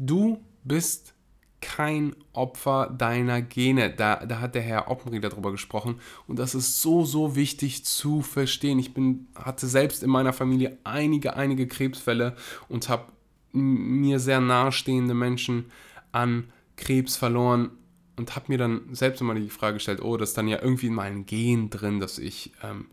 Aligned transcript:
du 0.00 0.42
bist 0.64 1.14
kein 1.60 2.16
Opfer 2.32 2.88
deiner 2.96 3.42
Gene. 3.42 3.90
Da, 3.90 4.24
da 4.24 4.40
hat 4.40 4.54
der 4.54 4.62
Herr 4.62 4.90
Oppenrieder 4.90 5.28
darüber 5.28 5.52
gesprochen. 5.52 6.00
Und 6.26 6.38
das 6.38 6.54
ist 6.54 6.80
so, 6.80 7.04
so 7.04 7.36
wichtig 7.36 7.84
zu 7.84 8.22
verstehen. 8.22 8.78
Ich 8.78 8.94
bin, 8.94 9.28
hatte 9.34 9.66
selbst 9.66 10.02
in 10.02 10.10
meiner 10.10 10.32
Familie 10.32 10.78
einige, 10.84 11.36
einige 11.36 11.68
Krebsfälle 11.68 12.34
und 12.68 12.88
habe 12.88 13.12
mir 13.52 14.18
sehr 14.20 14.40
nahestehende 14.40 15.14
Menschen 15.14 15.66
an 16.12 16.50
Krebs 16.76 17.16
verloren 17.16 17.70
und 18.16 18.36
habe 18.36 18.46
mir 18.48 18.58
dann 18.58 18.82
selbst 18.92 19.20
immer 19.20 19.34
die 19.34 19.50
Frage 19.50 19.74
gestellt, 19.74 20.02
oh, 20.02 20.16
das 20.16 20.30
ist 20.30 20.38
dann 20.38 20.48
ja 20.48 20.62
irgendwie 20.62 20.86
in 20.86 20.94
meinem 20.94 21.26
Gen 21.26 21.68
drin, 21.68 22.00
dass 22.00 22.18
ich 22.18 22.52
ähm, 22.62 22.86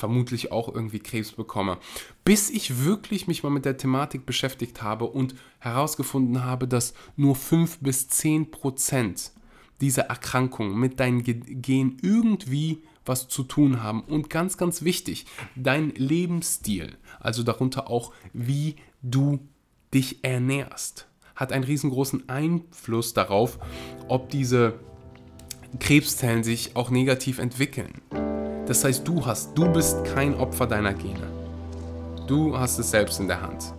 vermutlich 0.00 0.50
auch 0.50 0.74
irgendwie 0.74 0.98
Krebs 0.98 1.32
bekomme. 1.32 1.78
Bis 2.24 2.50
ich 2.50 2.84
wirklich 2.84 3.28
mich 3.28 3.42
mal 3.42 3.50
mit 3.50 3.64
der 3.64 3.76
Thematik 3.76 4.26
beschäftigt 4.26 4.82
habe 4.82 5.04
und 5.04 5.34
herausgefunden 5.60 6.42
habe, 6.42 6.66
dass 6.66 6.94
nur 7.16 7.36
5 7.36 7.78
bis 7.78 8.08
10 8.08 8.50
Prozent 8.50 9.32
dieser 9.80 10.04
Erkrankungen 10.04 10.78
mit 10.78 10.98
deinem 11.00 11.22
Gen 11.22 11.98
irgendwie 12.02 12.82
was 13.06 13.28
zu 13.28 13.42
tun 13.42 13.82
haben. 13.82 14.02
Und 14.02 14.30
ganz, 14.30 14.56
ganz 14.56 14.82
wichtig, 14.82 15.26
dein 15.54 15.90
Lebensstil, 15.90 16.96
also 17.18 17.42
darunter 17.42 17.88
auch, 17.88 18.12
wie 18.32 18.76
du 19.02 19.40
dich 19.94 20.24
ernährst, 20.24 21.06
hat 21.34 21.52
einen 21.52 21.64
riesengroßen 21.64 22.28
Einfluss 22.28 23.14
darauf, 23.14 23.58
ob 24.08 24.30
diese 24.30 24.78
Krebszellen 25.78 26.44
sich 26.44 26.76
auch 26.76 26.90
negativ 26.90 27.38
entwickeln. 27.38 27.92
Das 28.70 28.84
heißt, 28.84 29.08
du 29.08 29.26
hast, 29.26 29.58
du 29.58 29.68
bist 29.68 29.96
kein 30.14 30.32
Opfer 30.38 30.64
deiner 30.64 30.94
Gene. 30.94 31.26
Du 32.28 32.56
hast 32.56 32.78
es 32.78 32.92
selbst 32.92 33.18
in 33.18 33.26
der 33.26 33.42
Hand. 33.42 33.74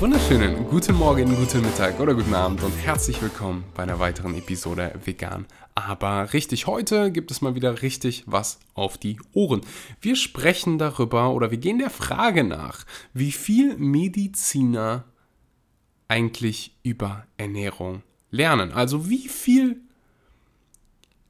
Wunderschönen 0.00 0.64
guten 0.68 0.94
Morgen, 0.94 1.34
guten 1.34 1.60
Mittag 1.60 1.98
oder 1.98 2.14
guten 2.14 2.32
Abend 2.32 2.62
und 2.62 2.70
herzlich 2.70 3.20
willkommen 3.20 3.64
bei 3.74 3.82
einer 3.82 3.98
weiteren 3.98 4.32
Episode 4.36 4.92
Vegan. 5.04 5.44
Aber 5.74 6.32
richtig, 6.32 6.68
heute 6.68 7.10
gibt 7.10 7.32
es 7.32 7.40
mal 7.40 7.56
wieder 7.56 7.82
richtig 7.82 8.22
was 8.26 8.60
auf 8.74 8.96
die 8.96 9.18
Ohren. 9.32 9.62
Wir 10.00 10.14
sprechen 10.14 10.78
darüber 10.78 11.34
oder 11.34 11.50
wir 11.50 11.58
gehen 11.58 11.80
der 11.80 11.90
Frage 11.90 12.44
nach, 12.44 12.84
wie 13.12 13.32
viel 13.32 13.76
Mediziner 13.76 15.04
eigentlich 16.06 16.76
über 16.84 17.26
Ernährung 17.36 18.04
lernen. 18.30 18.70
Also 18.70 19.10
wie 19.10 19.26
viel 19.26 19.80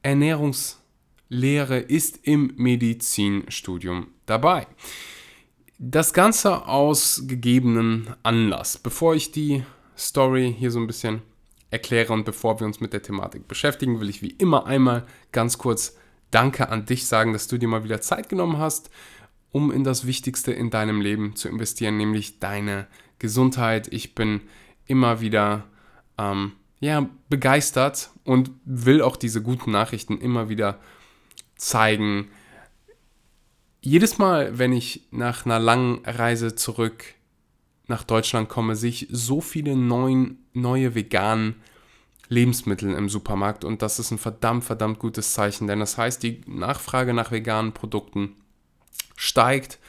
Ernährungslehre 0.03 1.79
ist 1.79 2.19
im 2.21 2.53
Medizinstudium 2.55 4.09
dabei. 4.27 4.67
Das 5.81 6.11
Ganze 6.11 6.67
aus 6.67 7.23
gegebenen 7.25 8.13
Anlass. 8.21 8.77
Bevor 8.77 9.15
ich 9.15 9.31
die 9.31 9.63
Story 9.97 10.53
hier 10.59 10.71
so 10.71 10.79
ein 10.79 10.87
bisschen 10.87 11.21
erkläre 11.71 12.11
und 12.11 12.25
bevor 12.25 12.59
wir 12.59 12.67
uns 12.67 12.81
mit 12.81 12.91
der 12.91 13.01
Thematik 13.01 13.47
beschäftigen, 13.47 14.01
will 14.01 14.09
ich 14.09 14.21
wie 14.21 14.31
immer 14.31 14.65
einmal 14.65 15.07
ganz 15.31 15.57
kurz 15.57 15.95
Danke 16.31 16.67
an 16.67 16.85
dich 16.85 17.07
sagen, 17.07 17.31
dass 17.31 17.47
du 17.47 17.57
dir 17.57 17.69
mal 17.69 17.85
wieder 17.85 18.01
Zeit 18.01 18.27
genommen 18.27 18.57
hast, 18.57 18.89
um 19.51 19.71
in 19.71 19.85
das 19.85 20.05
Wichtigste 20.05 20.51
in 20.51 20.69
deinem 20.69 20.99
Leben 20.99 21.37
zu 21.37 21.47
investieren, 21.47 21.95
nämlich 21.95 22.39
deine 22.39 22.85
Gesundheit. 23.17 23.87
Ich 23.93 24.15
bin 24.15 24.41
immer 24.85 25.21
wieder 25.21 25.63
ähm, 26.17 26.51
ja, 26.81 27.09
begeistert 27.29 28.09
und 28.25 28.51
will 28.65 29.01
auch 29.01 29.15
diese 29.15 29.41
guten 29.41 29.71
Nachrichten 29.71 30.17
immer 30.17 30.49
wieder 30.49 30.77
zeigen 31.55 32.27
jedes 33.81 34.17
Mal, 34.17 34.57
wenn 34.57 34.73
ich 34.73 35.07
nach 35.11 35.45
einer 35.45 35.59
langen 35.59 36.03
Reise 36.05 36.55
zurück 36.55 37.03
nach 37.87 38.03
Deutschland 38.03 38.49
komme, 38.49 38.75
sehe 38.75 38.89
ich 38.89 39.07
so 39.09 39.41
viele 39.41 39.75
neuen, 39.75 40.45
neue 40.53 40.95
veganen 40.95 41.55
Lebensmittel 42.27 42.93
im 42.93 43.09
Supermarkt 43.09 43.65
und 43.65 43.81
das 43.81 43.97
ist 43.97 44.11
ein 44.11 44.19
verdammt, 44.19 44.63
verdammt 44.63 44.99
gutes 44.99 45.33
Zeichen, 45.33 45.65
denn 45.65 45.79
das 45.79 45.97
heißt, 45.97 46.21
die 46.21 46.41
Nachfrage 46.45 47.13
nach 47.13 47.31
veganen 47.31 47.73
Produkten 47.73 48.35
steigt 49.15 49.79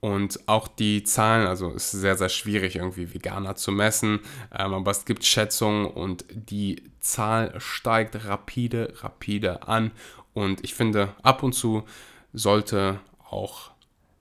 und 0.00 0.40
auch 0.48 0.66
die 0.66 1.04
Zahlen, 1.04 1.46
also 1.46 1.70
es 1.70 1.94
ist 1.94 2.00
sehr, 2.00 2.16
sehr 2.16 2.28
schwierig 2.28 2.76
irgendwie 2.76 3.14
Veganer 3.14 3.54
zu 3.54 3.70
messen, 3.70 4.20
ähm, 4.52 4.74
aber 4.74 4.90
es 4.90 5.04
gibt 5.04 5.24
Schätzungen 5.24 5.86
und 5.86 6.24
die 6.30 6.82
Zahl 6.98 7.54
steigt 7.58 8.26
rapide, 8.26 8.92
rapide 8.96 9.68
an 9.68 9.92
und 10.32 10.64
ich 10.64 10.74
finde, 10.74 11.14
ab 11.22 11.44
und 11.44 11.52
zu 11.52 11.84
sollte 12.32 12.98
auch 13.34 13.70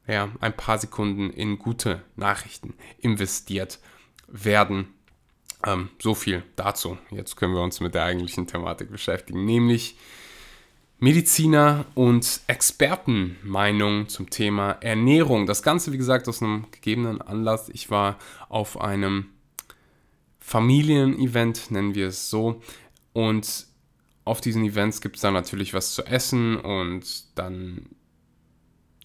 ja, 0.08 0.30
ein 0.42 0.56
paar 0.56 0.78
Sekunden 0.78 1.30
in 1.30 1.60
gute 1.60 2.02
Nachrichten 2.16 2.74
investiert 2.98 3.80
werden. 4.28 4.88
Ähm, 5.66 5.90
so 6.00 6.14
viel 6.14 6.44
dazu. 6.56 6.98
Jetzt 7.10 7.38
können 7.38 7.54
wir 7.54 7.62
uns 7.62 7.80
mit 7.80 7.96
der 7.96 8.04
eigentlichen 8.04 8.48
Thematik 8.48 8.92
beschäftigen, 8.92 9.46
nämlich 9.46 9.96
Mediziner 11.00 11.86
und 11.96 12.42
Expertenmeinungen 12.48 14.10
zum 14.10 14.30
Thema 14.30 14.72
Ernährung. 14.82 15.46
Das 15.46 15.64
Ganze, 15.64 15.92
wie 15.92 15.98
gesagt, 15.98 16.28
aus 16.28 16.42
einem 16.42 16.68
gegebenen 16.72 17.22
Anlass. 17.22 17.70
Ich 17.70 17.90
war 17.90 18.18
auf 18.50 18.80
einem 18.80 19.28
Familienevent, 20.40 21.72
nennen 21.72 21.96
wir 21.96 22.08
es 22.08 22.30
so, 22.30 22.62
und 23.14 23.68
auf 24.26 24.42
diesen 24.42 24.64
Events 24.64 25.02
gibt 25.02 25.18
es 25.18 25.22
dann 25.22 25.34
natürlich 25.34 25.74
was 25.74 25.94
zu 25.94 26.04
essen 26.04 26.58
und 26.58 27.38
dann 27.38 27.86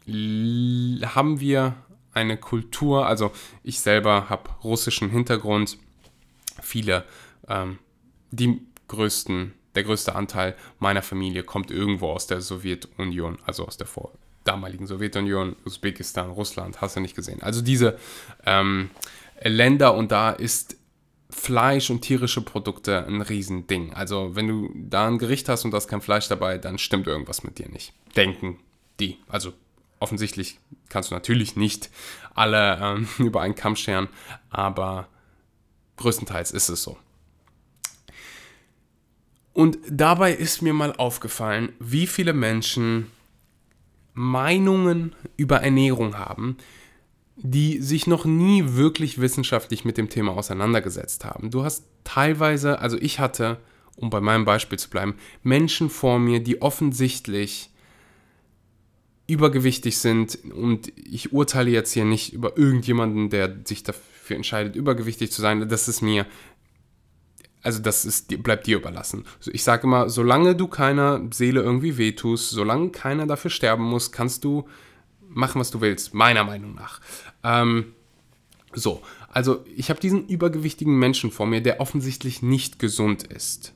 haben 0.08 1.41
wir 1.41 1.76
eine 2.12 2.36
Kultur, 2.36 3.06
also 3.06 3.30
ich 3.62 3.80
selber 3.80 4.28
habe 4.28 4.50
russischen 4.64 5.10
Hintergrund, 5.10 5.78
viele, 6.62 7.04
ähm, 7.48 7.78
die 8.30 8.60
größten, 8.88 9.54
der 9.74 9.84
größte 9.84 10.14
Anteil 10.14 10.56
meiner 10.78 11.02
Familie 11.02 11.42
kommt 11.44 11.70
irgendwo 11.70 12.08
aus 12.08 12.26
der 12.26 12.41
Sowjetunion, 12.41 13.38
also 13.44 13.66
aus 13.66 13.76
der 13.76 13.86
vor 13.86 14.12
damaligen 14.44 14.86
Sowjetunion, 14.86 15.56
Usbekistan, 15.66 16.30
Russland, 16.30 16.80
hast 16.80 16.97
du 16.97 17.00
nicht 17.00 17.14
gesehen. 17.14 17.42
Also 17.42 17.60
diese 17.60 17.98
ähm, 18.47 18.88
Länder 19.42 19.94
und 19.94 20.10
da 20.10 20.30
ist 20.30 20.76
Fleisch 21.30 21.91
und 21.91 22.00
tierische 22.00 22.41
Produkte 22.41 23.06
ein 23.06 23.20
Riesending. 23.20 23.92
Also 23.92 24.34
wenn 24.34 24.48
du 24.48 24.70
da 24.74 25.06
ein 25.06 25.18
Gericht 25.18 25.50
hast 25.50 25.66
und 25.66 25.72
da 25.72 25.76
ist 25.76 25.88
kein 25.88 26.00
Fleisch 26.00 26.28
dabei, 26.28 26.56
dann 26.56 26.78
stimmt 26.78 27.06
irgendwas 27.06 27.44
mit 27.44 27.58
dir 27.58 27.68
nicht. 27.68 27.92
Denken 28.16 28.58
die. 28.98 29.18
Also 29.28 29.52
offensichtlich 30.00 30.59
kannst 30.88 31.10
du 31.10 31.14
natürlich 31.14 31.56
nicht 31.56 31.91
alle 32.34 32.78
ähm, 32.81 33.09
über 33.19 33.41
einen 33.41 33.54
Kamm 33.54 33.76
scheren, 33.76 34.09
aber 34.50 35.09
größtenteils 35.97 36.50
ist 36.53 36.69
es 36.69 36.82
so. 36.82 36.97
Und 39.53 39.78
dabei 39.91 40.32
ist 40.32 40.62
mir 40.62 40.72
mal 40.72 40.94
aufgefallen, 40.94 41.72
wie 41.81 42.06
viele 42.06 42.32
Menschen 42.32 43.10
Meinungen 44.14 45.14
über 45.36 45.62
Ernährung 45.62 46.16
haben, 46.16 46.56
die 47.36 47.80
sich 47.80 48.06
noch 48.06 48.25
nie 48.25 48.75
wirklich 48.75 49.20
wissenschaftlich 49.20 49.84
mit 49.84 49.97
dem 49.97 50.09
Thema 50.09 50.32
auseinandergesetzt 50.32 51.25
haben. 51.25 51.50
Du 51.50 51.65
hast 51.65 51.84
teilweise, 52.04 52.80
also 52.80 52.97
ich 52.98 53.20
hatte, 53.20 53.59
um 53.97 54.10
bei 54.10 54.20
meinem 54.20 54.44
Beispiel 54.44 54.78
zu 54.78 54.91
bleiben, 54.91 55.15
Menschen 55.42 55.88
vor 55.91 56.19
mir, 56.19 56.41
die 56.41 56.62
offensichtlich 56.62 57.70
übergewichtig 59.28 59.99
sind 59.99 60.39
und 60.55 60.91
ich 60.97 61.33
urteile 61.33 61.71
jetzt 61.71 61.93
hier 61.93 62.06
nicht 62.06 62.33
über 62.33 62.56
irgendjemanden, 62.56 63.28
der 63.28 63.59
sich 63.65 63.83
dafür 63.83 64.37
entscheidet, 64.37 64.75
übergewichtig 64.75 65.30
zu 65.30 65.42
sein. 65.42 65.69
Das 65.69 65.86
ist 65.86 66.01
mir, 66.01 66.27
also 67.63 67.78
das 67.80 68.07
ist, 68.07 68.42
bleibt 68.42 68.66
dir 68.66 68.78
überlassen. 68.78 69.27
Ich 69.53 69.63
sage 69.63 69.83
immer, 69.86 70.09
solange 70.09 70.57
du 70.57 70.66
keiner 70.66 71.21
Seele 71.30 71.60
irgendwie 71.60 71.98
wehtust, 71.98 72.48
solange 72.48 72.89
keiner 72.89 73.27
dafür 73.27 73.51
sterben 73.51 73.84
muss, 73.84 74.13
kannst 74.13 74.45
du 74.45 74.66
machen, 75.28 75.60
was 75.60 75.71
du 75.71 75.83
willst, 75.83 76.15
meiner 76.15 76.45
Meinung 76.45 76.74
nach. 76.74 77.03
Ähm, 77.45 77.92
so, 78.72 79.03
also 79.28 79.63
ich 79.77 79.91
habe 79.91 80.01
diesen 80.01 80.27
übergewichtigen 80.27 80.98
Menschen 80.98 81.31
vor 81.31 81.45
mir, 81.45 81.60
der 81.60 81.81
offensichtlich 81.83 82.41
nicht 82.41 82.78
gesund 82.78 83.24
ist. 83.24 83.74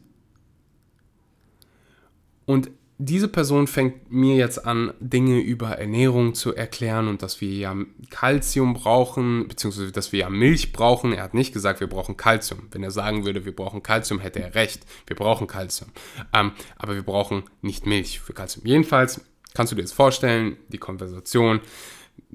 Und 2.46 2.70
diese 3.04 3.26
Person 3.26 3.66
fängt 3.66 4.12
mir 4.12 4.36
jetzt 4.36 4.64
an, 4.64 4.94
Dinge 5.00 5.40
über 5.40 5.70
Ernährung 5.70 6.34
zu 6.34 6.54
erklären 6.54 7.08
und 7.08 7.22
dass 7.22 7.40
wir 7.40 7.50
ja 7.50 7.74
Kalzium 8.10 8.74
brauchen, 8.74 9.48
beziehungsweise 9.48 9.90
dass 9.90 10.12
wir 10.12 10.20
ja 10.20 10.30
Milch 10.30 10.72
brauchen. 10.72 11.12
Er 11.12 11.24
hat 11.24 11.34
nicht 11.34 11.52
gesagt, 11.52 11.80
wir 11.80 11.88
brauchen 11.88 12.16
Kalzium. 12.16 12.68
Wenn 12.70 12.84
er 12.84 12.92
sagen 12.92 13.24
würde, 13.24 13.44
wir 13.44 13.56
brauchen 13.56 13.82
Kalzium, 13.82 14.20
hätte 14.20 14.40
er 14.40 14.54
recht. 14.54 14.86
Wir 15.08 15.16
brauchen 15.16 15.48
Kalzium. 15.48 15.90
Ähm, 16.32 16.52
aber 16.76 16.94
wir 16.94 17.02
brauchen 17.02 17.42
nicht 17.60 17.86
Milch 17.86 18.20
für 18.20 18.34
Kalzium. 18.34 18.64
Jedenfalls 18.66 19.20
kannst 19.52 19.72
du 19.72 19.76
dir 19.76 19.82
jetzt 19.82 19.94
vorstellen, 19.94 20.56
die 20.68 20.78
Konversation 20.78 21.60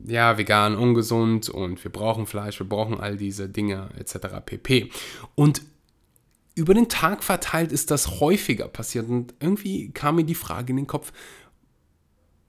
ja, 0.05 0.37
vegan, 0.37 0.75
ungesund 0.75 1.49
und 1.49 1.81
wir 1.83 1.91
brauchen 1.91 2.25
Fleisch, 2.25 2.59
wir 2.59 2.67
brauchen 2.67 2.99
all 2.99 3.15
diese 3.15 3.47
Dinge 3.47 3.89
etc. 3.97 4.17
pp. 4.45 4.91
Und 5.35 5.61
über 6.57 6.73
den 6.73 6.89
Tag 6.89 7.23
verteilt 7.23 7.71
ist 7.71 7.91
das 7.91 8.19
häufiger 8.19 8.67
passiert 8.67 9.07
und 9.07 9.35
irgendwie 9.39 9.91
kam 9.91 10.15
mir 10.15 10.23
die 10.23 10.35
Frage 10.35 10.71
in 10.71 10.77
den 10.77 10.87
Kopf, 10.87 11.13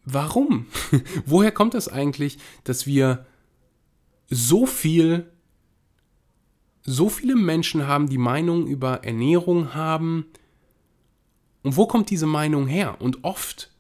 warum? 0.07 0.67
Woher 1.27 1.53
kommt 1.53 1.75
das 1.75 1.89
eigentlich, 1.89 2.39
dass 2.65 2.87
wir 2.87 3.27
so 4.31 4.65
viel, 4.65 5.31
so 6.83 7.11
viele 7.11 7.37
Menschen 7.37 7.87
haben, 7.87 8.09
die 8.09 8.19
Meinung 8.19 8.67
über 8.67 9.05
Ernährung 9.05 9.75
haben? 9.75 10.25
Und 11.63 11.77
wo 11.77 11.87
kommt 11.87 12.09
diese 12.09 12.27
Meinung 12.27 12.67
her? 12.67 13.03
Und 13.03 13.25
oft 13.25 13.71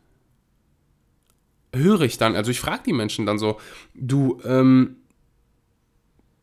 höre 1.74 2.02
ich 2.02 2.18
dann, 2.18 2.36
also 2.36 2.50
ich 2.50 2.60
frage 2.60 2.82
die 2.84 2.92
Menschen 2.92 3.24
dann 3.24 3.38
so, 3.38 3.58
du, 3.94 4.42
ähm, 4.44 4.97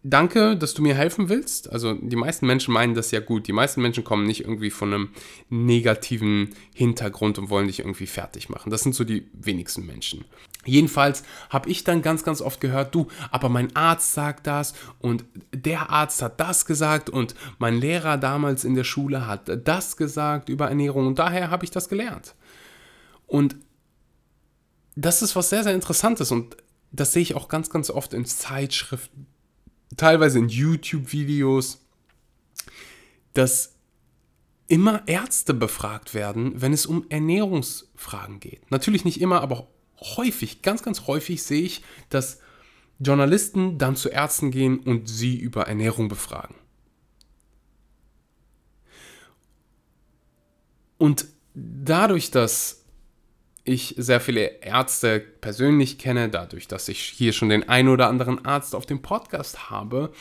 danke, 0.08 0.56
dass 0.56 0.76
du 0.76 0.84
mir 0.84 0.94
helfen 0.94 1.30
willst. 1.30 1.72
Also 1.72 1.94
die 1.94 2.16
meisten 2.16 2.46
Menschen 2.46 2.74
meinen 2.74 2.94
das 2.94 3.10
ja 3.10 3.20
gut. 3.20 3.48
Die 3.48 3.54
meisten 3.54 3.82
Menschen 3.82 4.04
kommen 4.04 4.28
nicht 4.28 4.42
irgendwie 4.42 4.70
von 4.70 4.94
einem 4.94 5.10
negativen 5.50 6.52
Hintergrund 6.74 7.40
und 7.40 7.50
wollen 7.50 7.68
dich 7.68 7.80
irgendwie 7.80 8.06
fertig 8.06 8.48
machen. 8.48 8.70
Das 8.70 8.84
sind 8.84 8.94
so 8.94 9.04
die 9.04 9.28
wenigsten 9.34 9.86
Menschen. 9.86 10.24
Jedenfalls 10.64 11.24
habe 11.50 11.70
ich 11.70 11.84
dann 11.84 12.04
ganz, 12.04 12.24
ganz 12.24 12.42
oft 12.42 12.62
gehört, 12.62 12.94
du, 12.94 13.08
aber 13.32 13.50
mein 13.50 13.76
Arzt 13.76 14.14
sagt 14.14 14.46
das 14.48 14.74
und 15.00 15.26
der 15.54 15.90
Arzt 15.90 16.22
hat 16.22 16.40
das 16.40 16.66
gesagt 16.66 17.10
und 17.10 17.36
mein 17.58 17.80
Lehrer 17.80 18.18
damals 18.18 18.64
in 18.64 18.76
der 18.76 18.84
Schule 18.84 19.26
hat 19.26 19.68
das 19.68 19.98
gesagt 19.98 20.50
über 20.50 20.70
Ernährung 20.70 21.08
und 21.08 21.20
daher 21.20 21.50
habe 21.50 21.66
ich 21.66 21.72
das 21.72 21.90
gelernt. 21.90 22.36
Und 23.28 23.56
das 24.96 25.22
ist 25.24 25.36
was 25.36 25.50
sehr, 25.50 25.64
sehr 25.64 25.74
Interessantes 25.74 26.32
und 26.32 26.58
das 26.92 27.12
sehe 27.12 27.24
ich 27.24 27.36
auch 27.36 27.48
ganz, 27.48 27.70
ganz 27.70 27.90
oft 27.90 28.14
in 28.14 28.26
Zeitschriften, 28.26 29.28
teilweise 29.98 30.40
in 30.40 30.50
YouTube-Videos, 30.50 31.86
dass 33.34 33.76
immer 34.68 35.08
Ärzte 35.08 35.54
befragt 35.54 36.14
werden, 36.14 36.62
wenn 36.62 36.74
es 36.74 36.86
um 36.86 37.06
Ernährungsfragen 37.10 38.40
geht. 38.40 38.72
Natürlich 38.72 39.06
nicht 39.06 39.22
immer, 39.22 39.42
aber 39.42 39.68
häufig, 40.00 40.62
ganz, 40.62 40.82
ganz 40.84 41.08
häufig 41.08 41.44
sehe 41.44 41.62
ich, 41.62 41.84
dass 42.10 42.40
Journalisten 43.00 43.78
dann 43.78 43.96
zu 43.96 44.10
Ärzten 44.10 44.52
gehen 44.52 44.80
und 44.80 45.08
sie 45.08 45.38
über 45.38 45.68
Ernährung 45.68 46.08
befragen. 46.08 46.56
Und 50.98 51.28
dadurch, 51.54 52.32
dass 52.32 52.85
ich 53.66 53.96
sehr 53.98 54.22
viele 54.22 54.62
Ärzte 54.62 55.20
persönlich 55.20 55.98
kenne, 55.98 56.30
dadurch, 56.30 56.68
dass 56.68 56.88
ich 56.88 57.02
hier 57.02 57.34
schon 57.34 57.50
den 57.50 57.68
ein 57.68 57.90
oder 57.90 58.08
anderen 58.08 58.46
Arzt 58.46 58.76
auf 58.76 58.86
dem 58.86 59.02
Podcast 59.02 59.70
habe, 59.70 60.12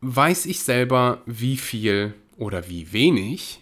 weiß 0.00 0.46
ich 0.46 0.60
selber, 0.60 1.22
wie 1.24 1.56
viel 1.56 2.14
oder 2.36 2.68
wie 2.68 2.92
wenig 2.92 3.60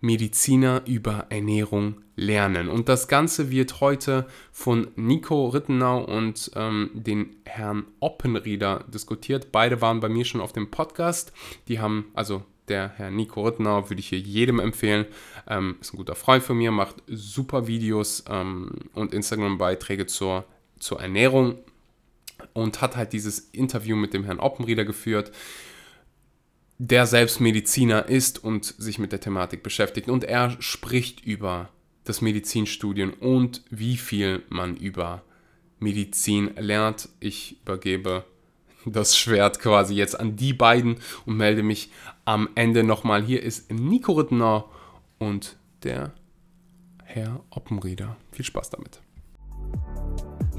Mediziner 0.00 0.82
über 0.86 1.26
Ernährung 1.30 2.02
lernen. 2.14 2.68
Und 2.68 2.88
das 2.88 3.08
Ganze 3.08 3.50
wird 3.50 3.80
heute 3.80 4.26
von 4.52 4.88
Nico 4.96 5.48
Rittenau 5.48 6.04
und 6.04 6.50
ähm, 6.54 6.90
den 6.92 7.36
Herrn 7.46 7.84
Oppenrieder 8.00 8.84
diskutiert. 8.88 9.50
Beide 9.50 9.80
waren 9.80 10.00
bei 10.00 10.08
mir 10.08 10.24
schon 10.24 10.40
auf 10.40 10.52
dem 10.52 10.70
Podcast. 10.70 11.32
Die 11.68 11.80
haben, 11.80 12.10
also 12.14 12.44
der 12.70 12.92
Herr 12.96 13.10
Nico 13.10 13.42
Rittenau 13.42 13.88
würde 13.88 14.00
ich 14.00 14.08
hier 14.08 14.18
jedem 14.18 14.60
empfehlen. 14.60 15.06
Ähm, 15.48 15.76
ist 15.80 15.92
ein 15.92 15.96
guter 15.96 16.14
Freund 16.14 16.42
von 16.42 16.56
mir, 16.56 16.70
macht 16.70 16.96
super 17.06 17.66
Videos 17.66 18.24
ähm, 18.28 18.70
und 18.94 19.14
Instagram-Beiträge 19.14 20.06
zur, 20.06 20.44
zur 20.78 21.00
Ernährung 21.00 21.58
und 22.52 22.80
hat 22.80 22.96
halt 22.96 23.12
dieses 23.12 23.38
Interview 23.38 23.96
mit 23.96 24.14
dem 24.14 24.24
Herrn 24.24 24.40
Oppenrieder 24.40 24.84
geführt, 24.84 25.32
der 26.78 27.06
selbst 27.06 27.40
Mediziner 27.40 28.08
ist 28.08 28.42
und 28.42 28.64
sich 28.64 28.98
mit 28.98 29.12
der 29.12 29.20
Thematik 29.20 29.62
beschäftigt. 29.62 30.08
Und 30.08 30.24
er 30.24 30.56
spricht 30.60 31.24
über 31.24 31.70
das 32.04 32.20
Medizinstudium 32.20 33.12
und 33.14 33.62
wie 33.70 33.96
viel 33.96 34.42
man 34.48 34.76
über 34.76 35.22
Medizin 35.80 36.50
lernt. 36.56 37.08
Ich 37.20 37.60
übergebe 37.62 38.24
das 38.92 39.16
Schwert 39.16 39.60
quasi 39.60 39.94
jetzt 39.94 40.18
an 40.18 40.36
die 40.36 40.52
beiden 40.52 40.96
und 41.26 41.36
melde 41.36 41.62
mich 41.62 41.90
am 42.24 42.48
Ende 42.54 42.84
nochmal. 42.84 43.22
Hier 43.22 43.42
ist 43.42 43.70
Nico 43.72 44.12
Rittner 44.12 44.64
und 45.18 45.56
der 45.82 46.12
Herr 47.04 47.40
Oppenrieder. 47.50 48.16
Viel 48.32 48.44
Spaß 48.44 48.70
damit. 48.70 49.00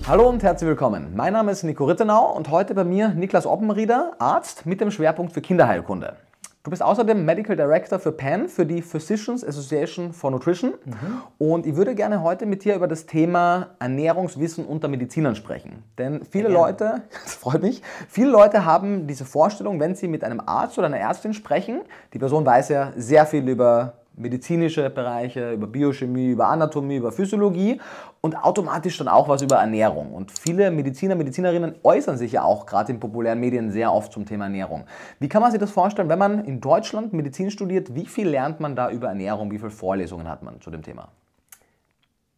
Hallo 0.07 0.27
und 0.27 0.41
herzlich 0.41 0.67
willkommen. 0.67 1.15
Mein 1.15 1.33
Name 1.33 1.51
ist 1.51 1.63
Nico 1.63 1.85
Rittenau 1.85 2.35
und 2.35 2.49
heute 2.49 2.73
bei 2.73 2.83
mir 2.83 3.09
Niklas 3.09 3.45
Oppenrieder, 3.45 4.13
Arzt 4.17 4.65
mit 4.65 4.81
dem 4.81 4.91
Schwerpunkt 4.91 5.33
für 5.33 5.41
Kinderheilkunde. 5.41 6.15
Du 6.63 6.71
bist 6.71 6.83
außerdem 6.83 7.23
Medical 7.23 7.55
Director 7.55 7.99
für 7.99 8.11
PAN, 8.11 8.49
für 8.49 8.65
die 8.65 8.81
Physicians 8.81 9.45
Association 9.45 10.11
for 10.11 10.29
Nutrition. 10.29 10.73
Mhm. 10.83 11.21
Und 11.37 11.65
ich 11.65 11.77
würde 11.77 11.95
gerne 11.95 12.21
heute 12.21 12.45
mit 12.45 12.65
dir 12.65 12.75
über 12.75 12.87
das 12.89 13.05
Thema 13.05 13.69
Ernährungswissen 13.79 14.65
unter 14.65 14.89
Medizinern 14.89 15.37
sprechen. 15.37 15.83
Denn 15.97 16.25
viele 16.25 16.49
Leute, 16.49 17.03
das 17.23 17.35
freut 17.35 17.61
mich, 17.61 17.81
viele 18.09 18.29
Leute 18.29 18.65
haben 18.65 19.07
diese 19.07 19.23
Vorstellung, 19.23 19.79
wenn 19.79 19.95
sie 19.95 20.09
mit 20.09 20.25
einem 20.25 20.41
Arzt 20.45 20.77
oder 20.77 20.87
einer 20.87 20.99
Ärztin 20.99 21.33
sprechen, 21.33 21.79
die 22.13 22.19
Person 22.19 22.45
weiß 22.45 22.67
ja 22.69 22.91
sehr 22.97 23.25
viel 23.25 23.47
über 23.47 23.93
medizinische 24.19 24.89
Bereiche, 24.89 25.53
über 25.53 25.67
Biochemie, 25.67 26.27
über 26.27 26.47
Anatomie, 26.47 26.97
über 26.97 27.11
Physiologie 27.11 27.79
und 28.21 28.35
automatisch 28.35 28.97
dann 28.97 29.07
auch 29.07 29.27
was 29.29 29.41
über 29.41 29.55
Ernährung. 29.55 30.13
Und 30.13 30.31
viele 30.31 30.69
Mediziner, 30.71 31.15
Medizinerinnen 31.15 31.75
äußern 31.83 32.17
sich 32.17 32.33
ja 32.33 32.43
auch 32.43 32.65
gerade 32.65 32.91
in 32.91 32.99
populären 32.99 33.39
Medien 33.39 33.71
sehr 33.71 33.93
oft 33.93 34.11
zum 34.11 34.25
Thema 34.25 34.45
Ernährung. 34.45 34.83
Wie 35.19 35.29
kann 35.29 35.41
man 35.41 35.51
sich 35.51 35.59
das 35.59 35.71
vorstellen, 35.71 36.09
wenn 36.09 36.19
man 36.19 36.43
in 36.43 36.59
Deutschland 36.59 37.13
Medizin 37.13 37.49
studiert? 37.49 37.95
Wie 37.95 38.05
viel 38.05 38.27
lernt 38.27 38.59
man 38.59 38.75
da 38.75 38.91
über 38.91 39.07
Ernährung? 39.07 39.51
Wie 39.51 39.57
viele 39.57 39.71
Vorlesungen 39.71 40.27
hat 40.27 40.43
man 40.43 40.59
zu 40.59 40.69
dem 40.69 40.83
Thema? 40.83 41.07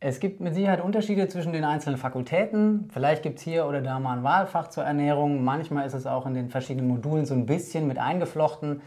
Es 0.04 0.20
gibt 0.20 0.40
mit 0.40 0.56
Sicherheit 0.56 0.82
Unterschiede 0.82 1.28
zwischen 1.28 1.54
den 1.54 1.64
einzelnen 1.64 1.98
Fakultäten. 1.98 2.90
Vielleicht 2.92 3.22
gibt 3.22 3.38
es 3.38 3.44
hier 3.44 3.68
oder 3.68 3.82
da 3.82 4.00
mal 4.00 4.18
ein 4.18 4.24
Wahlfach 4.24 4.70
zur 4.70 4.84
Ernährung. 4.84 5.44
Manchmal 5.44 5.86
ist 5.86 5.94
es 5.94 6.08
auch 6.08 6.26
in 6.26 6.34
den 6.34 6.50
verschiedenen 6.50 6.88
Modulen 6.88 7.26
so 7.26 7.36
ein 7.36 7.46
bisschen 7.46 7.88
mit 7.88 8.00
eingeflochten. 8.00 8.82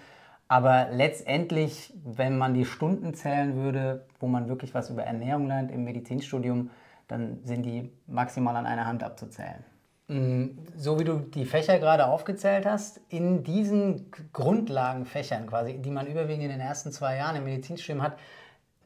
Aber 0.55 0.87
letztendlich, 0.93 1.93
wenn 2.05 2.39
man 2.39 2.55
die 2.55 2.65
Stunden 2.65 3.13
zählen 3.13 3.57
würde, 3.57 4.07
wo 4.21 4.29
man 4.29 4.49
wirklich 4.49 4.73
was 4.73 4.89
über 4.89 5.03
Ernährung 5.03 5.49
lernt 5.49 5.73
im 5.73 5.83
Medizinstudium, 5.83 6.71
dann 7.09 7.41
sind 7.43 7.65
die 7.65 7.91
maximal 8.07 8.55
an 8.55 8.65
einer 8.65 8.87
Hand 8.87 9.03
abzuzählen. 9.03 9.65
Mm, 10.07 10.51
so 10.77 11.01
wie 11.01 11.03
du 11.03 11.17
die 11.19 11.45
Fächer 11.45 11.81
gerade 11.81 12.07
aufgezählt 12.07 12.67
hast, 12.67 13.01
in 13.09 13.43
diesen 13.43 14.13
Grundlagenfächern 14.33 15.49
quasi, 15.49 15.79
die 15.79 15.91
man 15.91 16.07
überwiegend 16.07 16.45
in 16.45 16.51
den 16.51 16.61
ersten 16.61 16.93
zwei 16.93 17.17
Jahren 17.17 17.35
im 17.35 17.43
Medizinstudium 17.43 18.05
hat, 18.05 18.17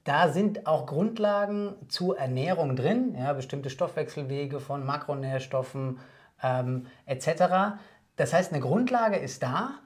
da 0.05 0.31
sind 0.31 0.67
auch 0.67 0.87
Grundlagen 0.87 1.75
zur 1.89 2.19
Ernährung 2.19 2.77
drin, 2.77 3.15
ja, 3.15 3.35
bestimmte 3.35 3.69
Stoffwechselwege 3.69 4.59
von 4.59 4.87
Makronährstoffen 4.87 5.99
ähm, 6.43 6.87
etc. 7.05 7.77
Das 8.17 8.33
heißt, 8.33 8.55
eine 8.55 8.63
Grundlage 8.63 9.17
ist 9.17 9.43
da, 9.43 9.81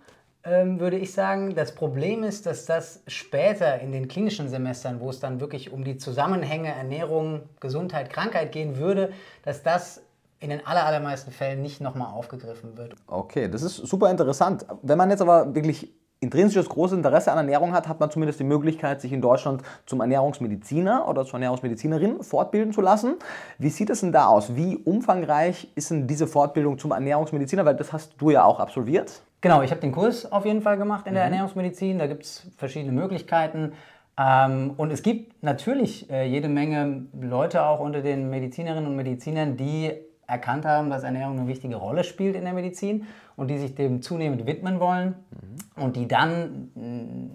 ähm, 0.45 0.81
würde 0.81 0.97
ich 0.97 1.13
sagen. 1.13 1.55
Das 1.55 1.75
Problem 1.75 2.23
ist, 2.23 2.47
dass 2.47 2.65
das 2.67 3.03
später 3.07 3.81
in 3.81 3.93
den 3.93 4.09
klinischen 4.09 4.49
Semestern, 4.49 5.01
wo 5.01 5.11
es 5.11 5.21
dann 5.21 5.41
wirklich 5.41 5.73
um 5.73 5.85
die 5.85 5.97
Zusammenhänge 5.97 6.69
Ernährung, 6.75 7.43
Gesundheit, 7.61 8.11
Krankheit 8.11 8.53
gehen 8.53 8.77
würde, 8.77 9.13
dass 9.45 9.63
das 9.63 10.03
in 10.41 10.51
den 10.51 10.67
allermeisten 10.67 11.31
Fällen 11.31 11.63
nicht 11.63 11.81
nochmal 11.81 12.13
aufgegriffen 12.13 12.77
wird. 12.77 12.97
Okay, 13.07 13.49
das 13.49 13.63
ist 13.63 13.77
super 13.77 14.11
interessant. 14.11 14.67
Wenn 14.83 14.99
man 14.99 15.09
jetzt 15.11 15.23
aber 15.23 15.55
wirklich 15.55 15.93
intrinsisches 16.19 16.69
großes 16.69 16.97
Interesse 16.97 17.31
an 17.33 17.39
Ernährung 17.39 17.73
hat, 17.73 17.89
hat 17.89 18.01
man 18.01 18.11
zumindest 18.11 18.41
die 18.41 18.45
Möglichkeit, 18.45 19.01
sich 19.01 19.13
in 19.13 19.21
Deutschland 19.21 19.63
zum 19.87 20.01
Ernährungsmediziner 20.01 21.09
oder 21.09 21.25
zur 21.25 21.35
Ernährungsmedizinerin 21.35 22.23
fortbilden 22.23 22.73
zu 22.73 22.81
lassen. 22.81 23.17
Wie 23.59 23.71
sieht 23.71 23.91
es 23.91 24.01
denn 24.01 24.13
da 24.13 24.27
aus? 24.27 24.55
Wie 24.55 24.77
umfangreich 24.77 25.71
ist 25.75 25.91
denn 25.91 26.07
diese 26.07 26.27
Fortbildung 26.27 26.79
zum 26.79 26.93
Ernährungsmediziner? 26.93 27.65
Weil 27.65 27.77
das 27.77 27.93
hast 27.93 28.15
du 28.19 28.31
ja 28.31 28.45
auch 28.45 28.61
absolviert. 28.61 29.23
Genau, 29.43 29.61
ich 29.63 29.73
habe 29.73 29.81
den 29.81 29.91
Kurs 29.91 30.31
auf 30.31 30.47
jeden 30.47 30.63
Fall 30.63 30.79
gemacht 30.79 31.07
in 31.09 31.15
der 31.15 31.25
mhm. 31.25 31.33
Ernährungsmedizin. 31.33 31.99
Da 31.99 32.07
gibt 32.07 32.23
es 32.23 32.47
verschiedene 32.57 32.93
Möglichkeiten. 32.93 33.73
Ähm, 34.17 34.75
und 34.77 34.93
es 34.93 35.03
gibt 35.03 35.43
natürlich 35.43 36.09
äh, 36.11 36.27
jede 36.27 36.49
Menge 36.49 37.07
Leute 37.21 37.65
auch 37.65 37.81
unter 37.81 38.03
den 38.03 38.31
Medizinerinnen 38.31 38.87
und 38.87 38.95
Medizinern, 38.95 39.57
die 39.57 39.91
erkannt 40.29 40.65
haben, 40.65 40.91
dass 40.91 41.03
Ernährung 41.03 41.41
eine 41.41 41.49
wichtige 41.49 41.75
Rolle 41.75 42.05
spielt 42.05 42.37
in 42.37 42.45
der 42.45 42.53
Medizin 42.53 43.07
und 43.35 43.49
die 43.49 43.59
sich 43.59 43.75
dem 43.75 44.01
zunehmend 44.01 44.47
widmen 44.47 44.79
wollen 44.79 45.17
mhm. 45.77 45.83
und 45.83 45.97
die 45.97 46.07
dann 46.07 46.71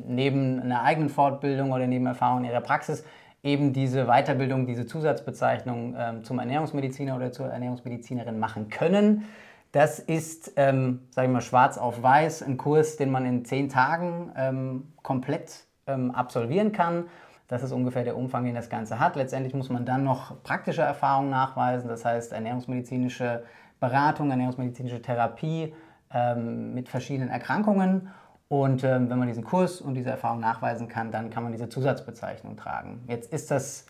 neben 0.08 0.62
einer 0.62 0.84
eigenen 0.84 1.10
Fortbildung 1.10 1.74
oder 1.74 1.88
neben 1.88 2.06
Erfahrung 2.06 2.46
in 2.46 2.46
ihrer 2.46 2.62
Praxis 2.62 3.04
eben 3.44 3.74
diese 3.74 4.06
Weiterbildung, 4.06 4.66
diese 4.66 4.86
Zusatzbezeichnung 4.86 5.96
ähm, 5.98 6.24
zum 6.24 6.40
Ernährungsmediziner 6.40 7.18
oder 7.18 7.34
zur 7.34 7.48
Ernährungsmedizinerin 7.48 8.40
machen 8.40 8.70
können. 8.70 9.26
Das 9.72 10.00
ist, 10.00 10.54
ähm, 10.56 11.08
sage 11.12 11.28
ich 11.28 11.34
mal, 11.34 11.42
schwarz 11.42 11.78
auf 11.78 12.02
weiß, 12.02 12.44
ein 12.44 12.58
Kurs, 12.58 12.98
den 12.98 13.12
man 13.12 13.26
in 13.26 13.46
zehn 13.46 13.70
Tagen 13.70 14.32
ähm, 14.36 14.94
komplett 15.04 15.66
ähm, 15.88 16.12
absolvieren 16.12 16.72
kann. 16.72 17.06
Das 17.48 17.64
ist 17.64 17.72
ungefähr 17.72 18.04
der 18.04 18.18
Umfang, 18.18 18.44
den 18.46 18.56
das 18.56 18.70
Ganze 18.70 19.00
hat. 19.00 19.16
Letztendlich 19.16 19.54
muss 19.54 19.70
man 19.70 19.86
dann 19.86 20.04
noch 20.04 20.44
praktische 20.44 20.82
Erfahrungen 20.82 21.30
nachweisen, 21.30 21.88
das 21.88 22.04
heißt 22.04 22.34
ernährungsmedizinische 22.34 23.44
Beratung, 23.80 24.30
ernährungsmedizinische 24.32 25.02
Therapie 25.02 25.74
ähm, 26.14 26.74
mit 26.74 26.90
verschiedenen 26.90 27.30
Erkrankungen. 27.30 28.10
Und 28.50 28.84
ähm, 28.84 29.10
wenn 29.10 29.20
man 29.20 29.28
diesen 29.28 29.44
Kurs 29.44 29.82
und 29.82 29.94
diese 29.96 30.10
Erfahrung 30.10 30.40
nachweisen 30.40 30.88
kann, 30.88 31.12
dann 31.12 31.30
kann 31.30 31.44
man 31.44 31.52
diese 31.52 31.70
Zusatzbezeichnung 31.70 32.56
tragen. 32.56 33.04
Jetzt 33.08 33.32
ist 33.34 33.52
das 33.52 33.86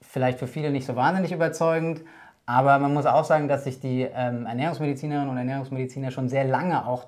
vielleicht 0.00 0.38
für 0.38 0.48
viele 0.48 0.70
nicht 0.70 0.86
so 0.86 0.96
wahnsinnig 0.96 1.32
überzeugend, 1.32 2.02
aber 2.46 2.78
man 2.78 2.92
muss 2.92 3.06
auch 3.06 3.24
sagen, 3.24 3.48
dass 3.48 3.64
sich 3.64 3.80
die 3.80 4.02
ähm, 4.02 4.46
Ernährungsmedizinerinnen 4.46 5.28
und 5.28 5.36
Ernährungsmediziner 5.36 6.10
schon 6.10 6.28
sehr 6.28 6.44
lange 6.44 6.86
auch 6.86 7.06